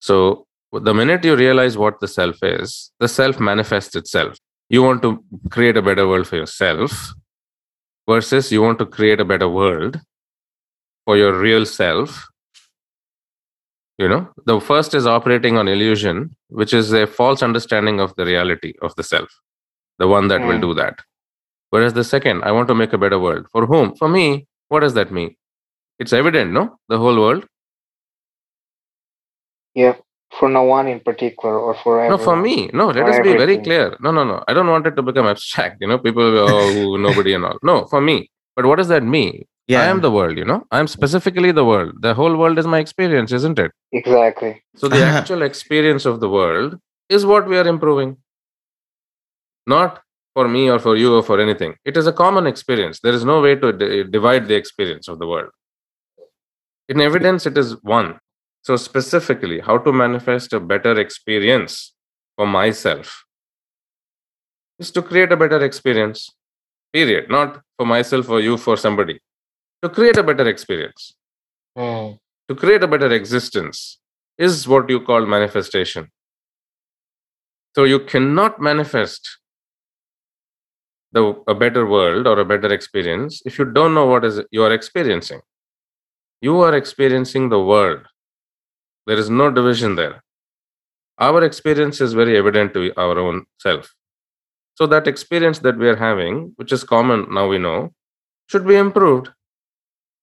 So, 0.00 0.46
the 0.72 0.94
minute 0.94 1.24
you 1.24 1.34
realize 1.34 1.76
what 1.78 2.00
the 2.00 2.08
self 2.08 2.36
is, 2.42 2.90
the 3.00 3.08
self 3.08 3.40
manifests 3.40 3.96
itself. 3.96 4.36
You 4.68 4.82
want 4.82 5.02
to 5.02 5.22
create 5.50 5.76
a 5.76 5.82
better 5.82 6.06
world 6.06 6.26
for 6.26 6.36
yourself 6.36 7.12
versus 8.08 8.52
you 8.52 8.62
want 8.62 8.78
to 8.78 8.86
create 8.86 9.20
a 9.20 9.24
better 9.24 9.48
world 9.48 10.00
for 11.04 11.16
your 11.16 11.38
real 11.38 11.64
self 11.64 12.27
you 13.98 14.08
know 14.08 14.28
the 14.46 14.60
first 14.60 14.94
is 14.94 15.06
operating 15.06 15.56
on 15.56 15.68
illusion 15.68 16.34
which 16.48 16.72
is 16.72 16.92
a 16.92 17.06
false 17.06 17.42
understanding 17.42 18.00
of 18.00 18.14
the 18.16 18.24
reality 18.24 18.72
of 18.82 18.94
the 18.96 19.02
self 19.02 19.28
the 19.98 20.06
one 20.06 20.28
that 20.28 20.40
mm. 20.40 20.46
will 20.48 20.54
hmm. 20.56 20.68
do 20.68 20.74
that. 20.74 21.00
Whereas 21.70 21.92
the 21.92 22.04
second 22.04 22.44
i 22.44 22.52
want 22.52 22.68
to 22.68 22.74
make 22.74 22.92
a 22.92 22.98
better 22.98 23.18
world. 23.18 23.46
For 23.52 23.66
whom? 23.66 23.94
For 23.96 24.08
me. 24.08 24.46
What 24.68 24.80
does 24.80 24.94
that 24.94 25.12
mean? 25.12 25.34
It's 25.98 26.12
evident 26.12 26.52
no? 26.52 26.78
The 26.88 26.98
whole 26.98 27.16
world? 27.20 27.46
Yeah. 29.74 29.96
For 30.38 30.48
no 30.48 30.62
one 30.62 30.86
in 30.86 31.00
particular 31.00 31.58
or 31.58 31.74
for 31.74 32.00
everyone. 32.00 32.18
no 32.18 32.24
for 32.24 32.36
me. 32.36 32.70
No 32.72 32.86
let 32.88 33.08
us 33.08 33.16
everything. 33.16 33.32
be 33.32 33.38
very 33.38 33.58
clear. 33.58 33.96
No 34.00 34.10
no 34.12 34.24
no. 34.24 34.44
I 34.46 34.54
don't 34.54 34.68
want 34.68 34.86
it 34.86 34.96
to 34.96 35.02
become 35.02 35.26
abstract 35.26 35.78
you 35.80 35.88
know? 35.88 35.98
People 35.98 36.38
oh, 36.38 36.96
nobody 37.08 37.34
and 37.34 37.44
all. 37.44 37.58
No 37.62 37.86
for 37.86 38.00
me. 38.00 38.30
But 38.54 38.66
what 38.66 38.76
does 38.76 38.88
that 38.88 39.02
mean 39.02 39.44
yeah. 39.68 39.82
I 39.82 39.84
am 39.84 40.00
the 40.00 40.10
world, 40.10 40.38
you 40.38 40.46
know. 40.46 40.66
I'm 40.70 40.88
specifically 40.88 41.52
the 41.52 41.64
world. 41.64 42.00
The 42.00 42.14
whole 42.14 42.36
world 42.36 42.58
is 42.58 42.66
my 42.66 42.78
experience, 42.78 43.32
isn't 43.32 43.58
it? 43.58 43.70
Exactly. 43.92 44.62
So 44.76 44.88
the 44.88 44.96
uh-huh. 44.96 45.18
actual 45.18 45.42
experience 45.42 46.06
of 46.06 46.20
the 46.20 46.28
world 46.28 46.78
is 47.10 47.26
what 47.26 47.46
we 47.46 47.58
are 47.58 47.66
improving. 47.66 48.16
Not 49.66 50.00
for 50.34 50.48
me 50.48 50.70
or 50.70 50.78
for 50.78 50.96
you 50.96 51.14
or 51.14 51.22
for 51.22 51.38
anything. 51.38 51.74
It 51.84 51.98
is 51.98 52.06
a 52.06 52.12
common 52.12 52.46
experience. 52.46 53.00
There 53.00 53.12
is 53.12 53.26
no 53.26 53.42
way 53.42 53.56
to 53.56 53.72
d- 53.72 54.04
divide 54.04 54.48
the 54.48 54.54
experience 54.54 55.06
of 55.06 55.18
the 55.18 55.26
world. 55.26 55.50
In 56.88 57.02
evidence, 57.02 57.44
it 57.44 57.58
is 57.58 57.76
one. 57.82 58.18
So, 58.62 58.76
specifically, 58.76 59.60
how 59.60 59.76
to 59.78 59.92
manifest 59.92 60.54
a 60.54 60.60
better 60.60 60.98
experience 60.98 61.92
for 62.36 62.46
myself 62.46 63.24
is 64.78 64.90
to 64.92 65.02
create 65.02 65.30
a 65.30 65.36
better 65.36 65.62
experience, 65.62 66.30
period. 66.92 67.30
Not 67.30 67.60
for 67.76 67.84
myself 67.84 68.30
or 68.30 68.40
you, 68.40 68.56
for 68.56 68.76
somebody 68.76 69.20
to 69.82 69.88
create 69.88 70.16
a 70.16 70.22
better 70.22 70.48
experience, 70.48 71.14
mm. 71.76 72.18
to 72.48 72.54
create 72.54 72.82
a 72.82 72.88
better 72.88 73.12
existence, 73.12 73.98
is 74.36 74.66
what 74.66 74.88
you 74.88 75.00
call 75.00 75.26
manifestation. 75.26 76.08
So 77.74 77.84
you 77.84 78.00
cannot 78.00 78.60
manifest 78.60 79.38
the, 81.12 81.42
a 81.46 81.54
better 81.54 81.86
world 81.86 82.26
or 82.26 82.38
a 82.38 82.44
better 82.44 82.72
experience 82.72 83.42
if 83.44 83.58
you 83.58 83.64
don't 83.64 83.94
know 83.94 84.06
what 84.06 84.24
is 84.24 84.40
you 84.50 84.62
are 84.62 84.72
experiencing. 84.72 85.40
You 86.40 86.60
are 86.60 86.74
experiencing 86.74 87.48
the 87.48 87.62
world. 87.62 88.00
There 89.06 89.16
is 89.16 89.30
no 89.30 89.50
division 89.50 89.96
there. 89.96 90.22
Our 91.18 91.42
experience 91.42 92.00
is 92.00 92.12
very 92.12 92.36
evident 92.36 92.74
to 92.74 92.92
our 92.96 93.18
own 93.18 93.46
self. 93.58 93.92
So 94.74 94.86
that 94.86 95.08
experience 95.08 95.58
that 95.60 95.76
we 95.76 95.88
are 95.88 95.96
having, 95.96 96.52
which 96.56 96.72
is 96.72 96.84
common 96.84 97.26
now 97.32 97.48
we 97.48 97.58
know, 97.58 97.92
should 98.46 98.66
be 98.66 98.76
improved. 98.76 99.30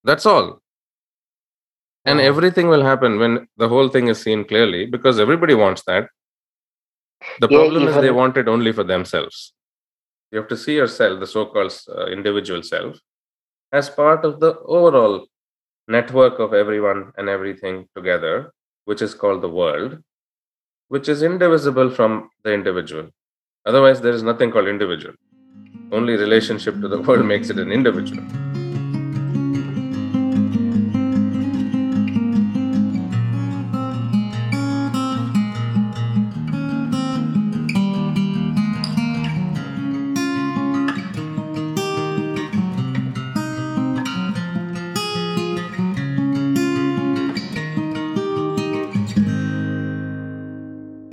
That's 0.06 0.24
all. 0.24 0.62
And 2.04 2.20
everything 2.20 2.68
will 2.68 2.84
happen 2.84 3.18
when 3.18 3.48
the 3.56 3.68
whole 3.68 3.88
thing 3.88 4.06
is 4.06 4.22
seen 4.22 4.44
clearly 4.44 4.86
because 4.86 5.18
everybody 5.18 5.54
wants 5.54 5.82
that. 5.88 6.04
The 7.40 7.48
yeah, 7.50 7.58
problem 7.58 7.88
is 7.88 7.96
they 7.96 8.12
want 8.12 8.36
it 8.36 8.46
only 8.46 8.72
for 8.72 8.84
themselves. 8.84 9.52
You 10.30 10.38
have 10.38 10.48
to 10.48 10.56
see 10.56 10.76
yourself, 10.76 11.18
the 11.18 11.26
so 11.26 11.46
called 11.46 11.76
uh, 11.88 12.06
individual 12.06 12.62
self, 12.62 13.00
as 13.72 13.90
part 13.90 14.24
of 14.24 14.38
the 14.38 14.56
overall 14.60 15.26
network 15.88 16.38
of 16.38 16.54
everyone 16.54 17.12
and 17.16 17.28
everything 17.28 17.88
together, 17.96 18.52
which 18.84 19.02
is 19.02 19.12
called 19.12 19.42
the 19.42 19.48
world, 19.48 19.98
which 20.86 21.08
is 21.08 21.22
indivisible 21.24 21.90
from 21.90 22.30
the 22.44 22.52
individual. 22.52 23.08
Otherwise, 23.64 24.00
there 24.00 24.12
is 24.12 24.22
nothing 24.22 24.52
called 24.52 24.68
individual. 24.68 25.14
Only 25.90 26.14
relationship 26.14 26.80
to 26.80 26.86
the 26.86 27.00
world 27.00 27.26
makes 27.34 27.50
it 27.50 27.58
an 27.58 27.72
individual. 27.72 28.24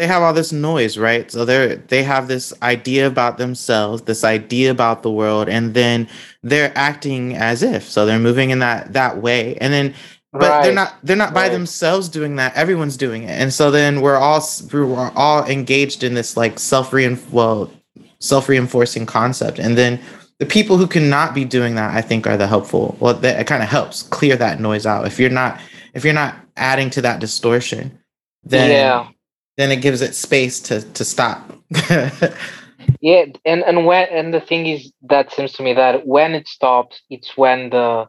They 0.03 0.07
have 0.07 0.21
all 0.21 0.33
this 0.33 0.51
noise, 0.51 0.97
right? 0.97 1.31
So 1.31 1.45
they're 1.45 1.77
they 1.77 2.03
have 2.03 2.27
this 2.27 2.51
idea 2.61 3.07
about 3.07 3.37
themselves, 3.37 4.01
this 4.01 4.25
idea 4.25 4.69
about 4.69 5.01
the 5.01 5.09
world, 5.09 5.47
and 5.47 5.73
then 5.73 6.09
they're 6.41 6.73
acting 6.75 7.37
as 7.37 7.63
if. 7.63 7.83
So 7.83 8.05
they're 8.05 8.19
moving 8.19 8.49
in 8.49 8.59
that 8.59 8.91
that 8.91 9.21
way, 9.21 9.55
and 9.61 9.71
then 9.71 9.93
but 10.33 10.41
right. 10.41 10.63
they're 10.63 10.73
not 10.73 10.95
they're 11.03 11.15
not 11.15 11.33
by 11.33 11.47
themselves 11.47 12.09
doing 12.09 12.35
that. 12.35 12.53
Everyone's 12.53 12.97
doing 12.97 13.23
it, 13.23 13.29
and 13.29 13.53
so 13.53 13.71
then 13.71 14.01
we're 14.01 14.17
all 14.17 14.45
we're 14.73 15.09
all 15.15 15.45
engaged 15.45 16.03
in 16.03 16.15
this 16.15 16.35
like 16.35 16.59
self 16.59 16.91
rein 16.91 17.17
well 17.31 17.71
self 18.19 18.49
reinforcing 18.49 19.05
concept, 19.05 19.57
and 19.57 19.77
then 19.77 20.01
the 20.39 20.45
people 20.45 20.75
who 20.75 20.85
cannot 20.85 21.33
be 21.33 21.45
doing 21.45 21.75
that, 21.75 21.95
I 21.95 22.01
think, 22.01 22.27
are 22.27 22.35
the 22.35 22.47
helpful. 22.47 22.97
Well, 22.99 23.13
that 23.13 23.39
it 23.39 23.47
kind 23.47 23.63
of 23.63 23.69
helps 23.69 24.03
clear 24.03 24.35
that 24.35 24.59
noise 24.59 24.85
out. 24.85 25.07
If 25.07 25.17
you're 25.17 25.29
not 25.29 25.61
if 25.93 26.03
you're 26.03 26.13
not 26.13 26.35
adding 26.57 26.89
to 26.89 27.01
that 27.03 27.21
distortion, 27.21 27.97
then 28.43 28.69
yeah 28.69 29.12
then 29.57 29.71
it 29.71 29.81
gives 29.81 30.01
it 30.01 30.15
space 30.15 30.59
to 30.61 30.81
to 30.93 31.05
stop. 31.05 31.51
yeah, 33.01 33.25
and 33.45 33.63
and 33.63 33.85
when 33.85 34.07
and 34.09 34.33
the 34.33 34.41
thing 34.41 34.65
is 34.65 34.91
that 35.03 35.31
seems 35.31 35.53
to 35.53 35.63
me 35.63 35.73
that 35.73 36.05
when 36.07 36.33
it 36.33 36.47
stops, 36.47 37.01
it's 37.09 37.37
when 37.37 37.69
the 37.69 38.07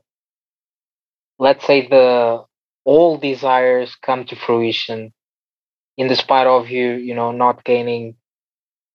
let's 1.39 1.67
say 1.67 1.87
the 1.87 2.45
all 2.85 3.17
desires 3.19 3.97
come 4.03 4.25
to 4.27 4.37
fruition 4.37 5.13
in 5.97 6.09
the 6.09 6.17
spite 6.17 6.47
of 6.47 6.69
you 6.69 6.93
you 6.93 7.15
know 7.15 7.33
not 7.33 7.65
gaining 7.65 8.15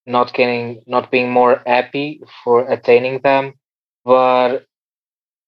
not 0.05 0.33
gaining 0.33 0.81
not 0.87 1.11
being 1.11 1.31
more 1.31 1.61
happy 1.65 2.21
for 2.43 2.69
attaining 2.69 3.19
them 3.23 3.53
but 4.05 4.65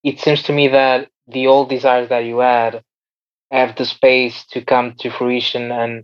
it 0.04 0.20
seems 0.20 0.44
to 0.44 0.54
me 0.54 0.68
that 0.70 1.10
the 1.28 1.48
old 1.48 1.70
desires 1.70 2.10
that 2.10 2.26
you 2.26 2.40
had 2.40 2.84
have 3.52 3.76
the 3.76 3.86
space 3.86 4.46
to 4.48 4.64
come 4.64 4.94
to 5.00 5.10
fruition 5.12 5.72
and 5.72 6.04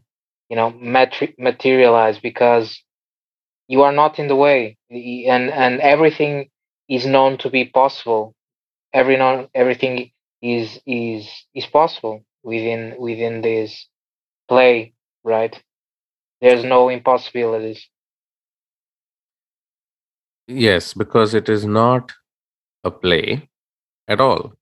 you 0.50 0.56
know 0.56 0.72
matri- 0.72 1.36
materialize 1.38 2.20
because 2.20 2.82
you 3.68 3.82
are 3.84 3.92
not 3.92 4.20
in 4.20 4.28
the 4.28 4.36
way 4.36 4.78
and 4.90 5.50
and 5.52 5.80
everything 5.82 6.50
is 6.90 7.06
known 7.06 7.38
to 7.38 7.50
be 7.50 7.66
possible 7.66 8.34
every 8.94 9.18
known 9.18 9.48
everything 9.54 10.12
is 10.42 10.80
is 10.86 11.30
is 11.56 11.66
possible 11.66 12.24
within 12.44 12.96
within 13.00 13.42
this 13.42 13.88
play 14.48 14.94
right 15.24 15.62
there's 16.42 16.64
no 16.64 16.90
impossibilities 16.90 17.88
yes 20.48 20.94
because 20.94 21.34
it 21.34 21.50
is 21.50 21.66
not 21.66 22.14
a 22.84 22.92
play 22.92 23.50
at 24.08 24.20
all. 24.22 24.54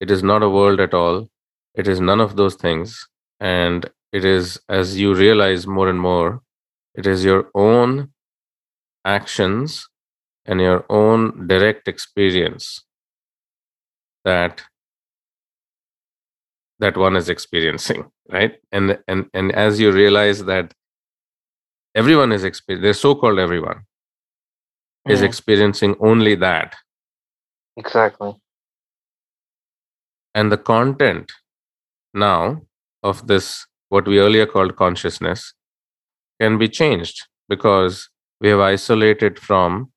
It 0.00 0.10
is 0.10 0.22
not 0.22 0.42
a 0.42 0.48
world 0.50 0.80
at 0.80 0.94
all. 0.94 1.28
It 1.74 1.88
is 1.88 2.00
none 2.00 2.20
of 2.20 2.36
those 2.36 2.54
things. 2.54 3.08
And 3.40 3.88
it 4.12 4.24
is, 4.24 4.60
as 4.68 4.98
you 4.98 5.14
realize 5.14 5.66
more 5.66 5.88
and 5.88 6.00
more, 6.00 6.42
it 6.94 7.06
is 7.06 7.24
your 7.24 7.50
own 7.54 8.10
actions 9.04 9.88
and 10.46 10.60
your 10.60 10.84
own 10.90 11.46
direct 11.46 11.88
experience 11.88 12.84
that 14.24 14.62
that 16.78 16.96
one 16.96 17.16
is 17.16 17.28
experiencing 17.28 18.10
right 18.30 18.58
and 18.72 18.98
and 19.08 19.28
and 19.34 19.52
as 19.52 19.80
you 19.80 19.92
realize 19.92 20.44
that 20.44 20.74
everyone 21.94 22.32
is 22.32 22.44
experiencing 22.44 22.88
the 22.88 22.94
so-called 22.94 23.38
everyone 23.38 23.80
is 25.08 25.20
Mm. 25.20 25.24
experiencing 25.24 25.96
only 26.00 26.34
that 26.36 26.74
Exactly. 27.76 28.34
and 30.34 30.52
the 30.52 30.58
content 30.58 31.32
now 32.14 32.60
of 33.02 33.26
this 33.26 33.66
what 33.90 34.08
we 34.08 34.18
earlier 34.18 34.46
called 34.46 34.74
consciousness 34.76 35.52
can 36.40 36.56
be 36.56 36.68
changed 36.68 37.26
because 37.48 38.08
we 38.40 38.48
have 38.48 38.60
isolated 38.60 39.38
from 39.38 39.92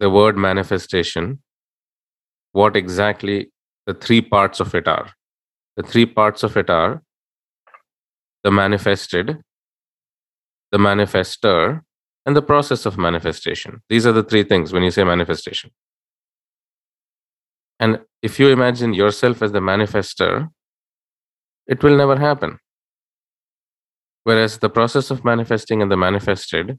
the 0.00 0.10
word 0.10 0.36
manifestation 0.36 1.42
what 2.52 2.76
exactly 2.76 3.50
the 3.86 3.94
three 3.94 4.20
parts 4.20 4.60
of 4.60 4.74
it 4.74 4.86
are. 4.86 5.10
The 5.76 5.82
three 5.82 6.06
parts 6.06 6.42
of 6.42 6.56
it 6.56 6.68
are 6.68 7.02
the 8.44 8.50
manifested 8.50 9.38
the 10.72 10.78
manifester 10.78 11.80
and 12.24 12.36
the 12.36 12.42
process 12.42 12.86
of 12.86 12.98
manifestation. 12.98 13.82
These 13.88 14.06
are 14.06 14.12
the 14.12 14.22
three 14.22 14.42
things 14.42 14.72
when 14.72 14.82
you 14.82 14.90
say 14.90 15.04
manifestation. 15.04 15.70
And 17.78 18.00
if 18.22 18.40
you 18.40 18.48
imagine 18.48 18.94
yourself 18.94 19.42
as 19.42 19.52
the 19.52 19.60
manifester, 19.60 20.48
it 21.66 21.82
will 21.82 21.96
never 21.96 22.16
happen. 22.16 22.58
Whereas 24.24 24.58
the 24.58 24.68
process 24.70 25.10
of 25.10 25.24
manifesting 25.24 25.82
and 25.82 25.90
the 25.90 25.96
manifested 25.96 26.78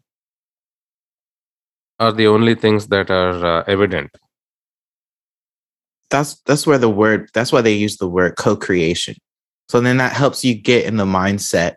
are 2.00 2.12
the 2.12 2.28
only 2.28 2.56
things 2.56 2.88
that 2.88 3.10
are 3.10 3.46
uh, 3.46 3.64
evident. 3.68 4.12
that's 6.10 6.40
that's 6.46 6.66
where 6.66 6.78
the 6.78 6.90
word 6.90 7.30
that's 7.34 7.52
why 7.52 7.62
they 7.62 7.74
use 7.74 7.98
the 7.98 8.08
word 8.08 8.36
co-creation 8.38 9.14
so 9.68 9.82
then 9.82 9.98
that 9.98 10.14
helps 10.14 10.46
you 10.46 10.54
get 10.56 10.86
in 10.86 10.96
the 10.96 11.06
mindset 11.06 11.76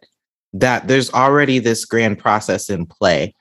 that 0.53 0.87
there's 0.87 1.11
already 1.13 1.59
this 1.59 1.85
grand 1.85 2.17
process 2.17 2.71
in 2.71 2.87
play 2.87 3.35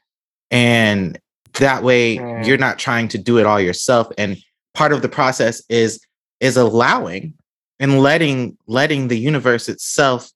and 0.49 1.19
that 1.59 1.83
way 1.83 2.17
Mm. 2.17 2.45
you're 2.45 2.57
not 2.57 2.79
trying 2.79 3.07
to 3.09 3.17
do 3.19 3.37
it 3.37 3.45
all 3.45 3.59
yourself 3.61 4.07
and 4.17 4.37
part 4.73 4.91
of 4.91 5.01
the 5.03 5.09
process 5.09 5.61
is 5.69 5.99
is 6.39 6.57
allowing 6.57 7.33
and 7.79 7.99
letting 7.99 8.57
letting 8.67 9.07
the 9.07 9.17
universe 9.17 9.69
itself 9.69 10.31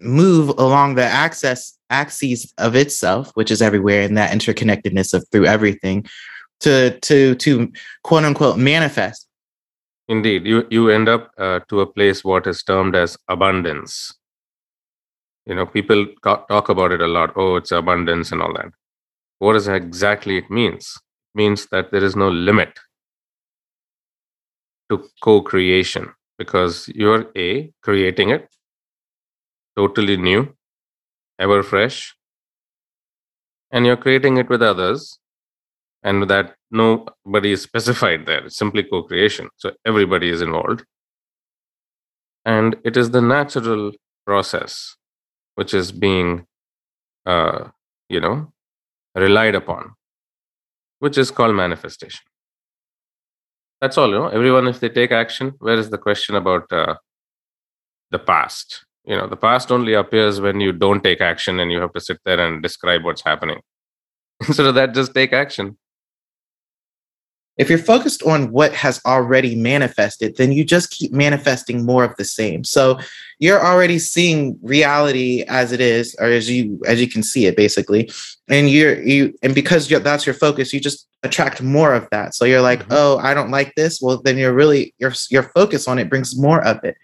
move 0.00 0.48
along 0.58 0.94
the 0.94 1.04
axis 1.04 1.78
axes 1.90 2.52
of 2.58 2.74
itself 2.74 3.30
which 3.34 3.50
is 3.50 3.62
everywhere 3.62 4.02
and 4.02 4.16
that 4.16 4.32
interconnectedness 4.32 5.14
of 5.14 5.26
through 5.30 5.46
everything 5.46 6.04
to 6.60 6.98
to 7.00 7.34
to 7.36 7.72
quote 8.02 8.24
unquote 8.24 8.58
manifest 8.58 9.28
Indeed, 10.08 10.46
you, 10.46 10.66
you 10.70 10.88
end 10.88 11.06
up 11.06 11.30
uh, 11.36 11.60
to 11.68 11.80
a 11.80 11.86
place 11.86 12.24
what 12.24 12.46
is 12.46 12.62
termed 12.62 12.96
as 12.96 13.18
abundance. 13.28 14.14
You 15.44 15.54
know, 15.54 15.66
people 15.66 16.06
ca- 16.22 16.44
talk 16.46 16.70
about 16.70 16.92
it 16.92 17.02
a 17.02 17.06
lot. 17.06 17.32
Oh, 17.36 17.56
it's 17.56 17.72
abundance 17.72 18.32
and 18.32 18.40
all 18.40 18.54
that. 18.54 18.72
What 19.38 19.52
does 19.52 19.68
exactly 19.68 20.38
it 20.38 20.50
means? 20.50 20.94
It 21.34 21.38
means 21.38 21.66
that 21.66 21.92
there 21.92 22.02
is 22.02 22.16
no 22.16 22.30
limit 22.30 22.78
to 24.90 25.04
co-creation 25.22 26.10
because 26.38 26.88
you're 26.94 27.26
a 27.36 27.72
creating 27.82 28.30
it 28.30 28.48
totally 29.76 30.16
new 30.16 30.40
ever 31.38 31.62
fresh 31.62 32.14
and 33.70 33.86
you're 33.86 33.96
creating 33.96 34.36
it 34.36 34.48
with 34.48 34.62
others 34.62 35.18
and 36.02 36.28
that 36.30 36.54
nobody 36.70 37.52
is 37.52 37.62
specified 37.70 38.26
there. 38.26 38.46
It's 38.46 38.56
simply 38.56 38.84
co-creation 38.84 39.48
so 39.56 39.72
everybody 39.84 40.30
is 40.30 40.42
involved. 40.42 40.84
And 42.44 42.76
it 42.84 42.96
is 42.96 43.10
the 43.10 43.20
natural 43.20 43.92
process 44.26 44.96
which 45.56 45.74
is 45.74 45.90
being 45.92 46.46
uh, 47.26 47.68
you 48.08 48.20
know 48.20 48.52
relied 49.14 49.54
upon 49.54 49.94
which 51.00 51.18
is 51.18 51.30
called 51.30 51.54
manifestation 51.54 52.20
that's 53.80 53.98
all 53.98 54.08
you 54.08 54.14
know. 54.14 54.28
Everyone 54.28 54.68
if 54.68 54.80
they 54.80 54.88
take 54.88 55.12
action 55.12 55.54
where 55.58 55.78
is 55.78 55.90
the 55.90 55.98
question 55.98 56.34
about 56.34 56.70
uh, 56.72 56.96
the 58.10 58.18
past? 58.18 58.84
You 59.04 59.16
know 59.16 59.26
the 59.26 59.36
past 59.36 59.72
only 59.72 59.94
appears 59.94 60.40
when 60.40 60.60
you 60.60 60.72
don't 60.72 61.02
take 61.02 61.20
action 61.20 61.60
and 61.60 61.72
you 61.72 61.80
have 61.80 61.92
to 61.94 62.00
sit 62.00 62.18
there 62.24 62.40
and 62.40 62.62
describe 62.62 63.04
what's 63.04 63.22
happening. 63.22 63.60
Instead 64.46 64.66
of 64.66 64.74
that 64.74 64.94
just 64.94 65.14
take 65.14 65.32
action 65.32 65.76
if 67.58 67.68
you're 67.68 67.78
focused 67.78 68.22
on 68.22 68.50
what 68.52 68.72
has 68.72 69.00
already 69.04 69.54
manifested 69.56 70.36
then 70.36 70.52
you 70.52 70.64
just 70.64 70.90
keep 70.90 71.12
manifesting 71.12 71.84
more 71.84 72.04
of 72.04 72.14
the 72.16 72.24
same. 72.24 72.64
So 72.64 72.98
you're 73.40 73.64
already 73.64 73.98
seeing 73.98 74.58
reality 74.62 75.44
as 75.48 75.72
it 75.72 75.80
is 75.80 76.16
or 76.20 76.26
as 76.26 76.48
you 76.50 76.80
as 76.86 77.00
you 77.00 77.08
can 77.08 77.22
see 77.22 77.46
it 77.46 77.56
basically. 77.56 78.10
And 78.48 78.70
you're 78.70 79.00
you 79.02 79.34
and 79.42 79.54
because 79.54 79.90
you're, 79.90 80.00
that's 80.00 80.24
your 80.26 80.34
focus 80.34 80.72
you 80.72 80.80
just 80.80 81.06
attract 81.24 81.60
more 81.60 81.94
of 81.94 82.08
that. 82.10 82.34
So 82.34 82.44
you're 82.44 82.60
like 82.70 82.84
Mhm. 82.84 82.96
oh 83.00 83.18
i 83.18 83.34
don't 83.34 83.50
like 83.50 83.74
this. 83.74 84.00
Well 84.00 84.22
then 84.22 84.38
you're 84.38 84.54
really 84.54 84.94
your 84.98 85.12
your 85.30 85.44
focus 85.58 85.88
on 85.88 85.98
it 85.98 86.08
brings 86.08 86.38
more 86.38 86.64
of 86.64 86.78
it. 86.84 86.96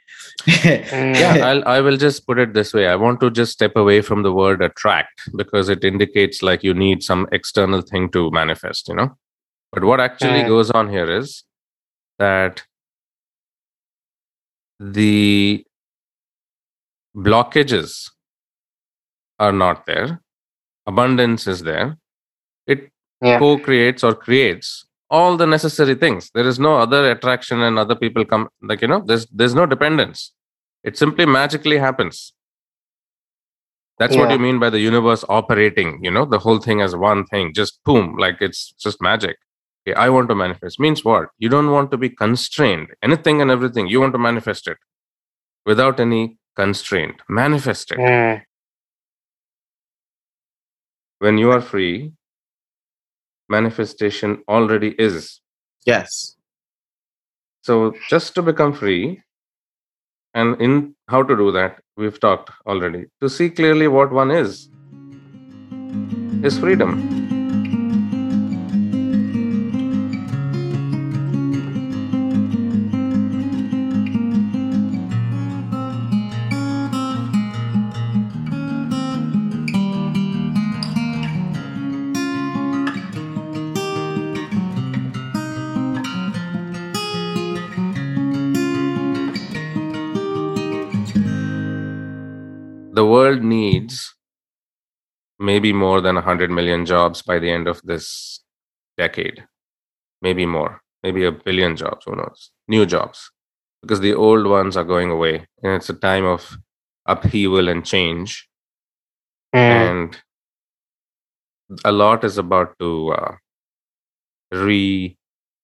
Mm. 0.47 1.19
yeah 1.21 1.47
I'll, 1.49 1.63
i 1.69 1.81
will 1.81 1.97
just 1.97 2.27
put 2.27 2.39
it 2.39 2.55
this 2.55 2.73
way. 2.75 2.87
I 2.87 2.97
want 2.97 3.21
to 3.21 3.31
just 3.31 3.53
step 3.53 3.77
away 3.77 4.01
from 4.03 4.23
the 4.23 4.33
word 4.33 4.63
attract 4.63 5.29
because 5.37 5.69
it 5.69 5.85
indicates 5.85 6.43
like 6.43 6.63
you 6.65 6.75
need 6.75 7.03
some 7.03 7.27
external 7.33 7.83
thing 7.83 8.09
to 8.11 8.31
manifest 8.31 8.89
you 8.89 8.95
know 8.95 9.11
but 9.75 9.85
what 9.85 10.01
actually 10.01 10.43
Mm. 10.43 10.49
goes 10.49 10.71
on 10.71 10.89
here 10.91 11.11
is 11.11 11.45
that 12.19 12.63
the 14.81 15.65
blockages 17.17 18.11
are 19.39 19.53
not 19.53 19.87
there. 19.87 20.21
Abundance 20.87 21.47
is 21.47 21.63
there. 21.63 21.97
It 22.67 22.91
Yeah. 23.23 23.39
co-creates 23.39 24.05
or 24.05 24.15
creates 24.15 24.87
all 25.11 25.37
the 25.37 25.47
necessary 25.47 25.95
things. 25.95 26.31
There 26.35 26.47
is 26.47 26.59
no 26.59 26.77
other 26.77 27.11
attraction 27.11 27.63
and 27.63 27.79
other 27.79 27.95
people 27.95 28.25
come 28.25 28.49
like 28.63 28.83
you 28.83 28.89
know 28.89 29.01
there's 29.07 29.27
there's 29.27 29.55
no 29.55 29.67
dependence. 29.67 30.33
It 30.83 30.97
simply 30.99 31.27
magically 31.27 31.79
happens. 31.79 32.33
That's 33.99 34.17
what 34.17 34.31
you 34.31 34.39
mean 34.39 34.59
by 34.59 34.71
the 34.71 34.81
universe 34.81 35.25
operating 35.29 36.03
you 36.05 36.11
know 36.11 36.25
the 36.27 36.39
whole 36.39 36.59
thing 36.59 36.81
as 36.83 36.97
one 36.97 37.25
thing 37.27 37.53
just 37.55 37.79
boom 37.85 38.17
like 38.25 38.39
it's 38.41 38.73
just 38.85 39.01
magic 39.01 39.37
okay, 39.87 39.95
i 39.95 40.09
want 40.09 40.29
to 40.29 40.35
manifest. 40.35 40.81
Means 40.81 41.05
what? 41.05 41.29
You 41.39 41.49
don't 41.49 41.71
want 41.71 41.91
to 41.91 41.97
be 41.97 42.09
constrained. 42.09 42.89
Anything 43.03 43.41
and 43.41 43.51
everything 43.51 43.87
you 43.87 44.01
want 44.01 44.13
to 44.13 44.19
manifest 44.19 44.69
it. 44.69 44.79
Without 45.67 46.01
any 46.01 46.39
constraint 46.57 47.21
manifest 47.29 47.91
it. 47.91 47.99
Mm. 47.99 48.43
when 51.19 51.39
you 51.39 51.51
are 51.51 51.61
free 51.61 52.13
manifestation 53.49 54.43
already 54.49 54.95
is. 54.99 55.41
Yes. 55.87 56.37
So 57.63 57.95
just 58.09 58.35
to 58.35 58.43
become 58.43 58.75
free, 58.75 59.23
and 60.35 60.61
in 60.61 60.95
how 61.09 61.23
to 61.23 61.37
do 61.37 61.51
that, 61.53 61.81
we've 61.97 62.21
talked 62.21 62.51
already. 62.67 63.07
To 63.23 63.29
see 63.29 63.49
clearly 63.49 63.89
what 63.89 64.13
one 64.13 64.31
is, 64.31 64.69
is 66.43 66.59
freedom. 66.59 67.24
World 93.25 93.43
needs 93.43 94.15
maybe 95.39 95.73
more 95.73 96.01
than 96.01 96.17
100 96.17 96.51
million 96.51 96.87
jobs 96.87 97.23
by 97.23 97.39
the 97.39 97.51
end 97.51 97.69
of 97.69 97.81
this 97.83 98.41
decade. 98.99 99.45
Maybe 100.23 100.47
more, 100.47 100.83
maybe 101.03 101.25
a 101.25 101.33
billion 101.33 101.77
jobs, 101.77 102.05
who 102.07 102.17
knows? 102.17 102.51
New 102.69 102.87
jobs. 102.87 103.31
Because 103.83 104.01
the 104.01 104.15
old 104.15 104.47
ones 104.47 104.77
are 104.77 104.85
going 104.85 105.11
away. 105.11 105.35
And 105.63 105.73
it's 105.73 105.91
a 105.91 105.95
time 105.95 106.25
of 106.25 106.57
upheaval 107.07 107.69
and 107.69 107.85
change. 107.85 108.49
Mm. 109.55 109.71
and 109.89 110.23
a 111.85 111.93
lot 111.93 112.25
is 112.25 112.39
about 112.39 112.77
to 112.81 113.13
uh, 113.13 113.35
re 114.51 115.17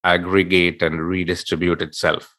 aggregate 0.04 0.80
and 0.80 1.02
redistribute 1.02 1.82
itself. 1.82 2.36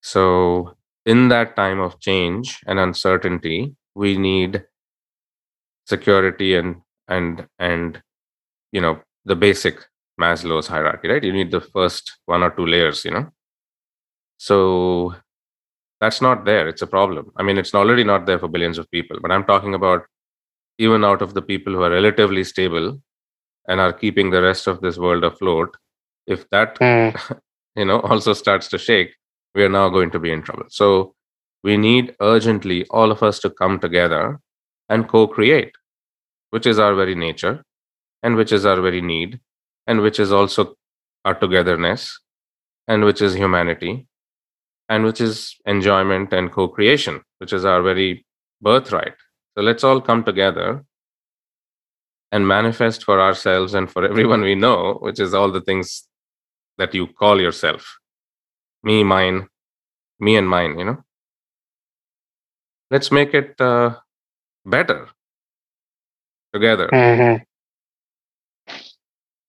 So, 0.00 0.76
in 1.06 1.28
that 1.28 1.56
time 1.56 1.80
of 1.80 2.00
change 2.00 2.60
and 2.66 2.78
uncertainty, 2.78 3.74
we 3.94 4.16
need 4.16 4.64
security 5.86 6.54
and 6.56 6.76
and 7.08 7.46
and 7.58 8.02
you 8.72 8.80
know 8.80 9.00
the 9.24 9.36
basic 9.36 9.84
Maslow's 10.20 10.68
hierarchy, 10.68 11.08
right? 11.08 11.24
You 11.24 11.32
need 11.32 11.50
the 11.50 11.60
first 11.60 12.18
one 12.26 12.42
or 12.42 12.50
two 12.50 12.66
layers, 12.66 13.04
you 13.04 13.10
know. 13.10 13.30
So 14.38 15.14
that's 16.00 16.20
not 16.20 16.44
there. 16.44 16.68
It's 16.68 16.82
a 16.82 16.86
problem. 16.86 17.32
I 17.36 17.42
mean, 17.42 17.58
it's 17.58 17.74
already 17.74 18.04
not 18.04 18.26
there 18.26 18.38
for 18.38 18.48
billions 18.48 18.78
of 18.78 18.90
people, 18.90 19.18
but 19.20 19.32
I'm 19.32 19.44
talking 19.44 19.74
about 19.74 20.02
even 20.78 21.04
out 21.04 21.22
of 21.22 21.34
the 21.34 21.42
people 21.42 21.72
who 21.72 21.82
are 21.82 21.90
relatively 21.90 22.44
stable 22.44 23.00
and 23.68 23.80
are 23.80 23.92
keeping 23.92 24.30
the 24.30 24.42
rest 24.42 24.66
of 24.66 24.80
this 24.80 24.98
world 24.98 25.24
afloat. 25.24 25.76
If 26.26 26.48
that, 26.50 26.78
mm. 26.78 27.40
you 27.76 27.84
know, 27.84 28.00
also 28.00 28.32
starts 28.32 28.68
to 28.68 28.78
shake, 28.78 29.14
we 29.54 29.62
are 29.62 29.68
now 29.68 29.88
going 29.88 30.10
to 30.10 30.18
be 30.18 30.30
in 30.30 30.42
trouble. 30.42 30.66
So 30.68 31.14
we 31.62 31.76
need 31.76 32.14
urgently 32.20 32.86
all 32.90 33.10
of 33.10 33.22
us 33.22 33.38
to 33.40 33.50
come 33.50 33.78
together 33.78 34.40
and 34.88 35.08
co 35.08 35.26
create, 35.26 35.72
which 36.50 36.66
is 36.66 36.78
our 36.78 36.94
very 36.94 37.14
nature 37.14 37.64
and 38.22 38.36
which 38.36 38.52
is 38.52 38.66
our 38.66 38.80
very 38.80 39.00
need 39.00 39.40
and 39.86 40.00
which 40.00 40.18
is 40.18 40.32
also 40.32 40.74
our 41.24 41.34
togetherness 41.34 42.20
and 42.88 43.04
which 43.04 43.22
is 43.22 43.34
humanity 43.34 44.06
and 44.88 45.04
which 45.04 45.20
is 45.20 45.56
enjoyment 45.66 46.32
and 46.32 46.52
co-creation 46.52 47.20
which 47.38 47.52
is 47.52 47.64
our 47.64 47.82
very 47.82 48.26
birthright 48.60 49.14
so 49.56 49.62
let's 49.62 49.84
all 49.84 50.00
come 50.00 50.22
together 50.24 50.84
and 52.32 52.46
manifest 52.46 53.04
for 53.04 53.20
ourselves 53.20 53.74
and 53.74 53.90
for 53.90 54.04
everyone 54.10 54.42
we 54.42 54.54
know 54.54 54.94
which 55.00 55.20
is 55.20 55.34
all 55.34 55.50
the 55.50 55.60
things 55.62 56.08
that 56.78 56.94
you 56.94 57.06
call 57.06 57.40
yourself 57.40 57.98
me 58.84 59.02
mine 59.02 59.48
me 60.20 60.36
and 60.36 60.48
mine 60.48 60.78
you 60.78 60.84
know 60.84 60.98
let's 62.90 63.10
make 63.10 63.34
it 63.34 63.60
uh, 63.60 63.94
better 64.64 65.08
together 66.52 66.88
mm-hmm. 66.92 67.42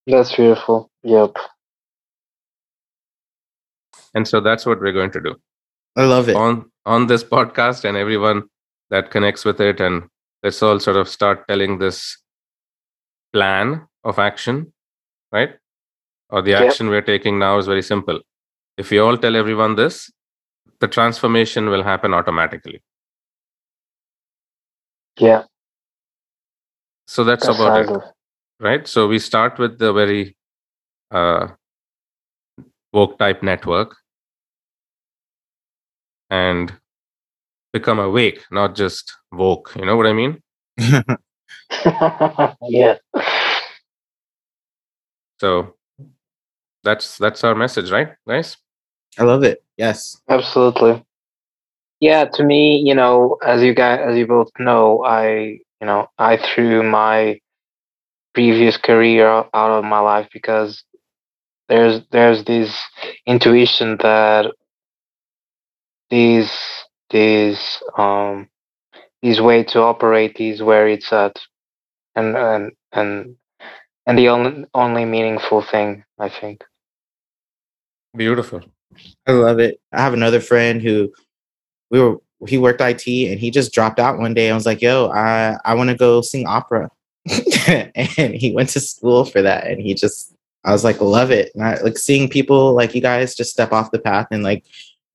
That's 0.08 0.36
beautiful. 0.36 0.92
Yep. 1.04 1.36
And 4.14 4.28
so 4.28 4.40
that's 4.40 4.66
what 4.66 4.80
we're 4.80 4.92
going 4.92 5.12
to 5.12 5.22
do. 5.22 5.36
I 5.96 6.06
love 6.06 6.30
it. 6.30 6.36
On 6.36 6.72
on 6.86 7.08
this 7.08 7.24
podcast 7.24 7.84
and 7.86 7.98
everyone 7.98 8.44
that 8.92 9.10
connects 9.10 9.44
with 9.44 9.60
it 9.60 9.80
and 9.80 10.04
let's 10.44 10.62
all 10.62 10.80
sort 10.80 10.98
of 10.98 11.10
start 11.10 11.48
telling 11.48 11.80
this 11.80 12.18
plan 13.34 13.88
of 14.04 14.20
action, 14.20 14.72
right? 15.32 15.56
Or 16.30 16.44
the 16.44 16.54
action 16.54 16.88
yep. 16.88 16.92
we're 16.92 17.02
taking 17.02 17.40
now 17.40 17.58
is 17.58 17.66
very 17.66 17.82
simple. 17.82 18.20
If 18.78 18.92
we 18.92 19.00
all 19.00 19.18
tell 19.18 19.36
everyone 19.36 19.76
this, 19.76 20.12
the 20.80 20.88
transformation 20.88 21.70
will 21.70 21.84
happen 21.84 22.14
automatically. 22.14 22.82
Yeah. 25.18 25.44
So 27.08 27.24
that's, 27.24 27.46
that's 27.46 27.60
about 27.60 27.90
it 27.90 28.16
right? 28.60 28.88
So 28.88 29.08
we 29.08 29.20
start 29.20 29.60
with 29.60 29.80
the 29.80 29.94
very 29.94 30.36
uh, 31.12 31.48
woke 32.94 33.18
type 33.20 33.44
network 33.44 33.96
and 36.30 36.74
become 37.74 38.00
awake, 38.00 38.44
not 38.52 38.76
just 38.76 39.14
woke. 39.32 39.74
You 39.76 39.86
know 39.86 39.98
what 39.98 40.08
I 40.08 40.14
mean? 40.14 40.42
yeah. 42.62 42.98
So 45.40 45.76
that's 46.84 47.18
that's 47.18 47.44
our 47.44 47.56
message, 47.56 47.92
right, 47.92 48.14
guys? 48.28 48.58
I 49.18 49.24
love 49.24 49.44
it. 49.44 49.64
Yes, 49.78 50.22
absolutely. 50.30 51.04
Yeah, 52.00 52.26
to 52.26 52.44
me, 52.44 52.78
you 52.86 52.94
know, 52.94 53.38
as 53.46 53.64
you 53.64 53.74
guys, 53.74 54.00
as 54.04 54.18
you 54.18 54.28
both 54.28 54.50
know, 54.60 55.04
I, 55.04 55.60
you 55.82 55.88
know, 55.88 56.08
I 56.18 56.38
threw 56.38 56.84
my 56.84 57.40
previous 58.34 58.78
career 58.78 59.28
out 59.28 59.48
of 59.54 59.86
my 59.86 60.00
life 60.00 60.28
because 60.34 60.84
there's 61.70 62.02
there's 62.12 62.44
this 62.44 62.78
intuition 63.26 63.98
that 64.02 64.52
these 66.10 66.52
these 67.10 67.82
um 67.98 68.48
these 69.22 69.42
way 69.42 69.64
to 69.64 69.80
operate 69.82 70.38
is 70.40 70.62
where 70.62 70.88
it's 70.88 71.12
at 71.12 71.40
and 72.16 72.36
and 72.36 72.72
and 72.92 73.36
and 74.06 74.18
the 74.18 74.30
only 74.30 74.66
only 74.74 75.06
meaningful 75.06 75.62
thing 75.62 76.04
i 76.20 76.30
think 76.30 76.64
beautiful 78.16 78.62
i 79.28 79.32
love 79.32 79.60
it. 79.60 79.80
I 79.92 80.02
have 80.02 80.14
another 80.14 80.40
friend 80.40 80.82
who 80.82 81.14
we 81.90 82.00
were 82.00 82.18
he 82.48 82.58
worked 82.58 82.82
it 82.82 83.08
and 83.32 83.40
he 83.40 83.50
just 83.50 83.74
dropped 83.74 84.00
out 84.00 84.20
one 84.20 84.34
day 84.34 84.48
and 84.48 84.56
was 84.56 84.66
like 84.66 84.82
yo 84.82 85.10
i 85.10 85.58
i 85.66 85.74
want 85.74 85.90
to 85.90 85.96
go 85.96 86.22
sing 86.22 86.48
opera. 86.48 86.90
And 87.68 88.36
he 88.36 88.52
went 88.54 88.70
to 88.70 88.80
school 88.80 89.26
for 89.26 89.42
that 89.42 89.66
and 89.66 89.82
he 89.82 89.94
just 89.96 90.36
i 90.64 90.72
was 90.72 90.84
like 90.84 91.02
love 91.02 91.32
it. 91.32 91.52
And 91.56 91.64
I, 91.64 91.80
like 91.82 91.98
seeing 91.98 92.30
people 92.30 92.74
like 92.74 92.94
you 92.94 93.02
guys 93.02 93.36
just 93.36 93.52
step 93.52 93.72
off 93.72 93.92
the 93.92 94.00
path 94.00 94.28
and 94.32 94.44
like 94.44 94.64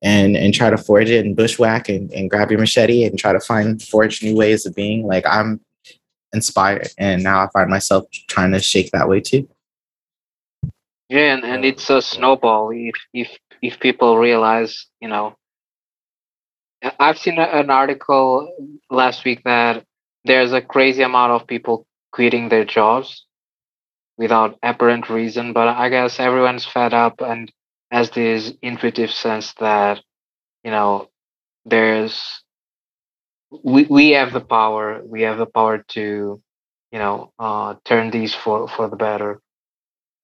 and 0.02 0.36
and 0.36 0.54
try 0.54 0.70
to 0.70 0.78
forge 0.78 1.10
it 1.10 1.24
and 1.24 1.36
bushwhack 1.36 1.88
and, 1.88 2.12
and 2.12 2.30
grab 2.30 2.50
your 2.50 2.58
machete 2.58 3.04
and 3.04 3.18
try 3.18 3.32
to 3.32 3.40
find 3.40 3.82
forge 3.82 4.22
new 4.22 4.34
ways 4.34 4.66
of 4.66 4.74
being 4.74 5.06
like 5.06 5.24
i'm 5.26 5.60
inspired 6.32 6.88
and 6.98 7.22
now 7.22 7.44
i 7.44 7.48
find 7.50 7.70
myself 7.70 8.06
trying 8.28 8.52
to 8.52 8.60
shake 8.60 8.90
that 8.92 9.08
way 9.08 9.20
too. 9.20 9.48
Yeah 11.08 11.34
and, 11.34 11.44
and 11.44 11.64
it's 11.64 11.90
a 11.90 12.00
snowball 12.00 12.70
if 12.70 12.94
if 13.12 13.36
if 13.62 13.80
people 13.80 14.18
realize 14.18 14.86
you 15.00 15.08
know 15.08 15.36
i've 16.98 17.18
seen 17.18 17.38
an 17.38 17.70
article 17.70 18.48
last 18.90 19.24
week 19.24 19.42
that 19.44 19.84
there's 20.24 20.52
a 20.52 20.60
crazy 20.62 21.02
amount 21.02 21.32
of 21.32 21.46
people 21.46 21.86
quitting 22.12 22.48
their 22.48 22.64
jobs 22.64 23.26
without 24.18 24.58
apparent 24.62 25.08
reason. 25.08 25.52
But 25.52 25.68
I 25.68 25.88
guess 25.88 26.20
everyone's 26.20 26.66
fed 26.66 26.94
up 26.94 27.20
and 27.20 27.50
has 27.90 28.10
this 28.10 28.52
intuitive 28.62 29.10
sense 29.10 29.54
that, 29.54 30.02
you 30.64 30.70
know, 30.70 31.08
there's 31.64 32.42
we 33.64 33.84
we 33.84 34.10
have 34.10 34.32
the 34.32 34.40
power. 34.40 35.02
We 35.04 35.22
have 35.22 35.38
the 35.38 35.46
power 35.46 35.84
to, 35.90 36.42
you 36.92 36.98
know, 36.98 37.32
uh, 37.38 37.74
turn 37.84 38.10
these 38.10 38.34
for 38.34 38.68
for 38.68 38.88
the 38.88 38.96
better. 38.96 39.40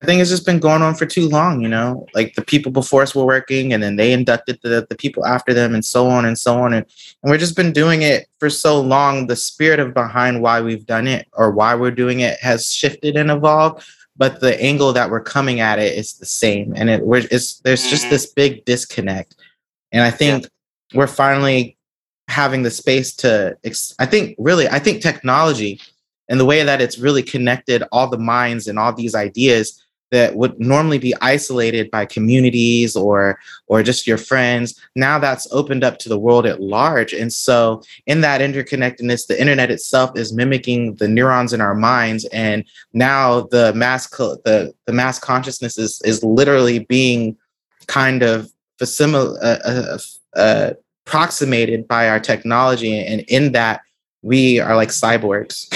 I 0.02 0.06
think 0.06 0.20
it's 0.20 0.30
just 0.30 0.44
been 0.44 0.58
going 0.58 0.82
on 0.82 0.94
for 0.94 1.06
too 1.06 1.26
long, 1.26 1.62
you 1.62 1.68
know. 1.68 2.06
Like 2.14 2.34
the 2.34 2.44
people 2.44 2.70
before 2.70 3.02
us 3.02 3.14
were 3.14 3.24
working, 3.24 3.72
and 3.72 3.82
then 3.82 3.96
they 3.96 4.12
inducted 4.12 4.58
the, 4.62 4.86
the 4.88 4.96
people 4.96 5.24
after 5.24 5.54
them, 5.54 5.74
and 5.74 5.84
so 5.84 6.06
on 6.08 6.26
and 6.26 6.38
so 6.38 6.58
on. 6.58 6.74
And, 6.74 6.84
and 7.22 7.30
we've 7.30 7.40
just 7.40 7.56
been 7.56 7.72
doing 7.72 8.02
it 8.02 8.28
for 8.38 8.50
so 8.50 8.78
long. 8.80 9.26
The 9.26 9.36
spirit 9.36 9.80
of 9.80 9.94
behind 9.94 10.42
why 10.42 10.60
we've 10.60 10.84
done 10.84 11.06
it 11.06 11.26
or 11.32 11.50
why 11.50 11.74
we're 11.74 11.90
doing 11.90 12.20
it 12.20 12.38
has 12.40 12.70
shifted 12.70 13.16
and 13.16 13.30
evolved, 13.30 13.88
but 14.16 14.40
the 14.40 14.60
angle 14.62 14.92
that 14.92 15.08
we're 15.08 15.22
coming 15.22 15.60
at 15.60 15.78
it 15.78 15.96
is 15.96 16.18
the 16.18 16.26
same. 16.26 16.74
And 16.76 16.90
it 16.90 17.02
we're 17.02 17.26
it's 17.30 17.60
there's 17.60 17.88
just 17.88 18.02
mm-hmm. 18.02 18.10
this 18.10 18.26
big 18.26 18.66
disconnect. 18.66 19.34
And 19.92 20.02
I 20.02 20.10
think 20.10 20.44
yeah. 20.92 20.98
we're 20.98 21.06
finally 21.06 21.78
having 22.28 22.64
the 22.64 22.70
space 22.70 23.14
to. 23.16 23.56
I 23.98 24.04
think 24.04 24.36
really, 24.38 24.68
I 24.68 24.78
think 24.78 25.00
technology 25.00 25.80
and 26.28 26.38
the 26.38 26.44
way 26.44 26.62
that 26.62 26.82
it's 26.82 26.98
really 26.98 27.22
connected 27.22 27.82
all 27.92 28.08
the 28.08 28.18
minds 28.18 28.66
and 28.66 28.78
all 28.78 28.92
these 28.92 29.14
ideas 29.14 29.82
that 30.10 30.36
would 30.36 30.58
normally 30.60 30.98
be 30.98 31.14
isolated 31.20 31.90
by 31.90 32.06
communities 32.06 32.96
or 32.96 33.38
or 33.66 33.82
just 33.82 34.06
your 34.06 34.18
friends. 34.18 34.80
Now 34.94 35.18
that's 35.18 35.48
opened 35.52 35.84
up 35.84 35.98
to 35.98 36.08
the 36.08 36.18
world 36.18 36.46
at 36.46 36.60
large. 36.60 37.12
And 37.12 37.32
so 37.32 37.82
in 38.06 38.20
that 38.20 38.40
interconnectedness 38.40 39.26
the 39.26 39.40
internet 39.40 39.70
itself 39.70 40.16
is 40.16 40.32
mimicking 40.32 40.96
the 40.96 41.08
neurons 41.08 41.52
in 41.52 41.60
our 41.60 41.74
minds. 41.74 42.24
And 42.26 42.64
now 42.92 43.42
the 43.50 43.72
mass 43.74 44.06
co- 44.06 44.38
the 44.44 44.74
the 44.86 44.92
mass 44.92 45.18
consciousness 45.18 45.78
is 45.78 46.00
is 46.04 46.22
literally 46.22 46.80
being 46.80 47.36
kind 47.86 48.22
of 48.22 48.50
facsimil- 48.80 49.38
uh, 49.42 49.58
uh, 49.64 49.98
uh, 50.36 50.70
approximated 51.06 51.86
by 51.86 52.08
our 52.08 52.20
technology. 52.20 52.98
And 52.98 53.20
in 53.28 53.52
that 53.52 53.80
we 54.26 54.58
are 54.58 54.74
like 54.74 54.88
cyborgs. 54.88 55.66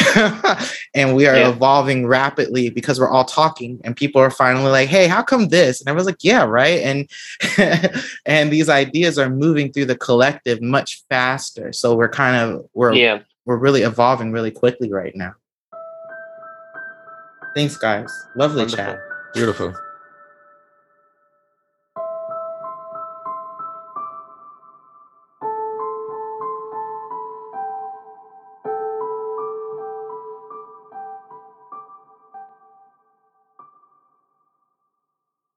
And 0.92 1.14
we 1.14 1.28
are 1.28 1.36
yeah. 1.36 1.50
evolving 1.50 2.04
rapidly 2.04 2.68
because 2.68 2.98
we're 2.98 3.08
all 3.08 3.24
talking 3.24 3.80
and 3.84 3.96
people 3.96 4.20
are 4.20 4.30
finally 4.30 4.72
like 4.72 4.88
hey 4.88 5.06
how 5.06 5.22
come 5.22 5.48
this? 5.48 5.80
And 5.80 5.88
i 5.88 5.92
was 5.92 6.04
like 6.04 6.24
yeah 6.24 6.42
right? 6.42 6.80
And 6.82 7.08
and 8.26 8.50
these 8.50 8.68
ideas 8.68 9.16
are 9.18 9.30
moving 9.30 9.72
through 9.72 9.84
the 9.84 9.96
collective 9.96 10.60
much 10.60 11.04
faster. 11.08 11.72
So 11.72 11.94
we're 11.94 12.08
kind 12.08 12.36
of 12.36 12.66
we're 12.74 12.92
yeah. 12.92 13.20
we're 13.46 13.56
really 13.56 13.82
evolving 13.82 14.32
really 14.32 14.50
quickly 14.50 14.92
right 14.92 15.14
now. 15.14 15.34
Thanks 17.54 17.76
guys. 17.76 18.12
Lovely 18.34 18.62
Wonderful. 18.62 18.84
chat 18.84 18.98
beautiful 19.32 19.72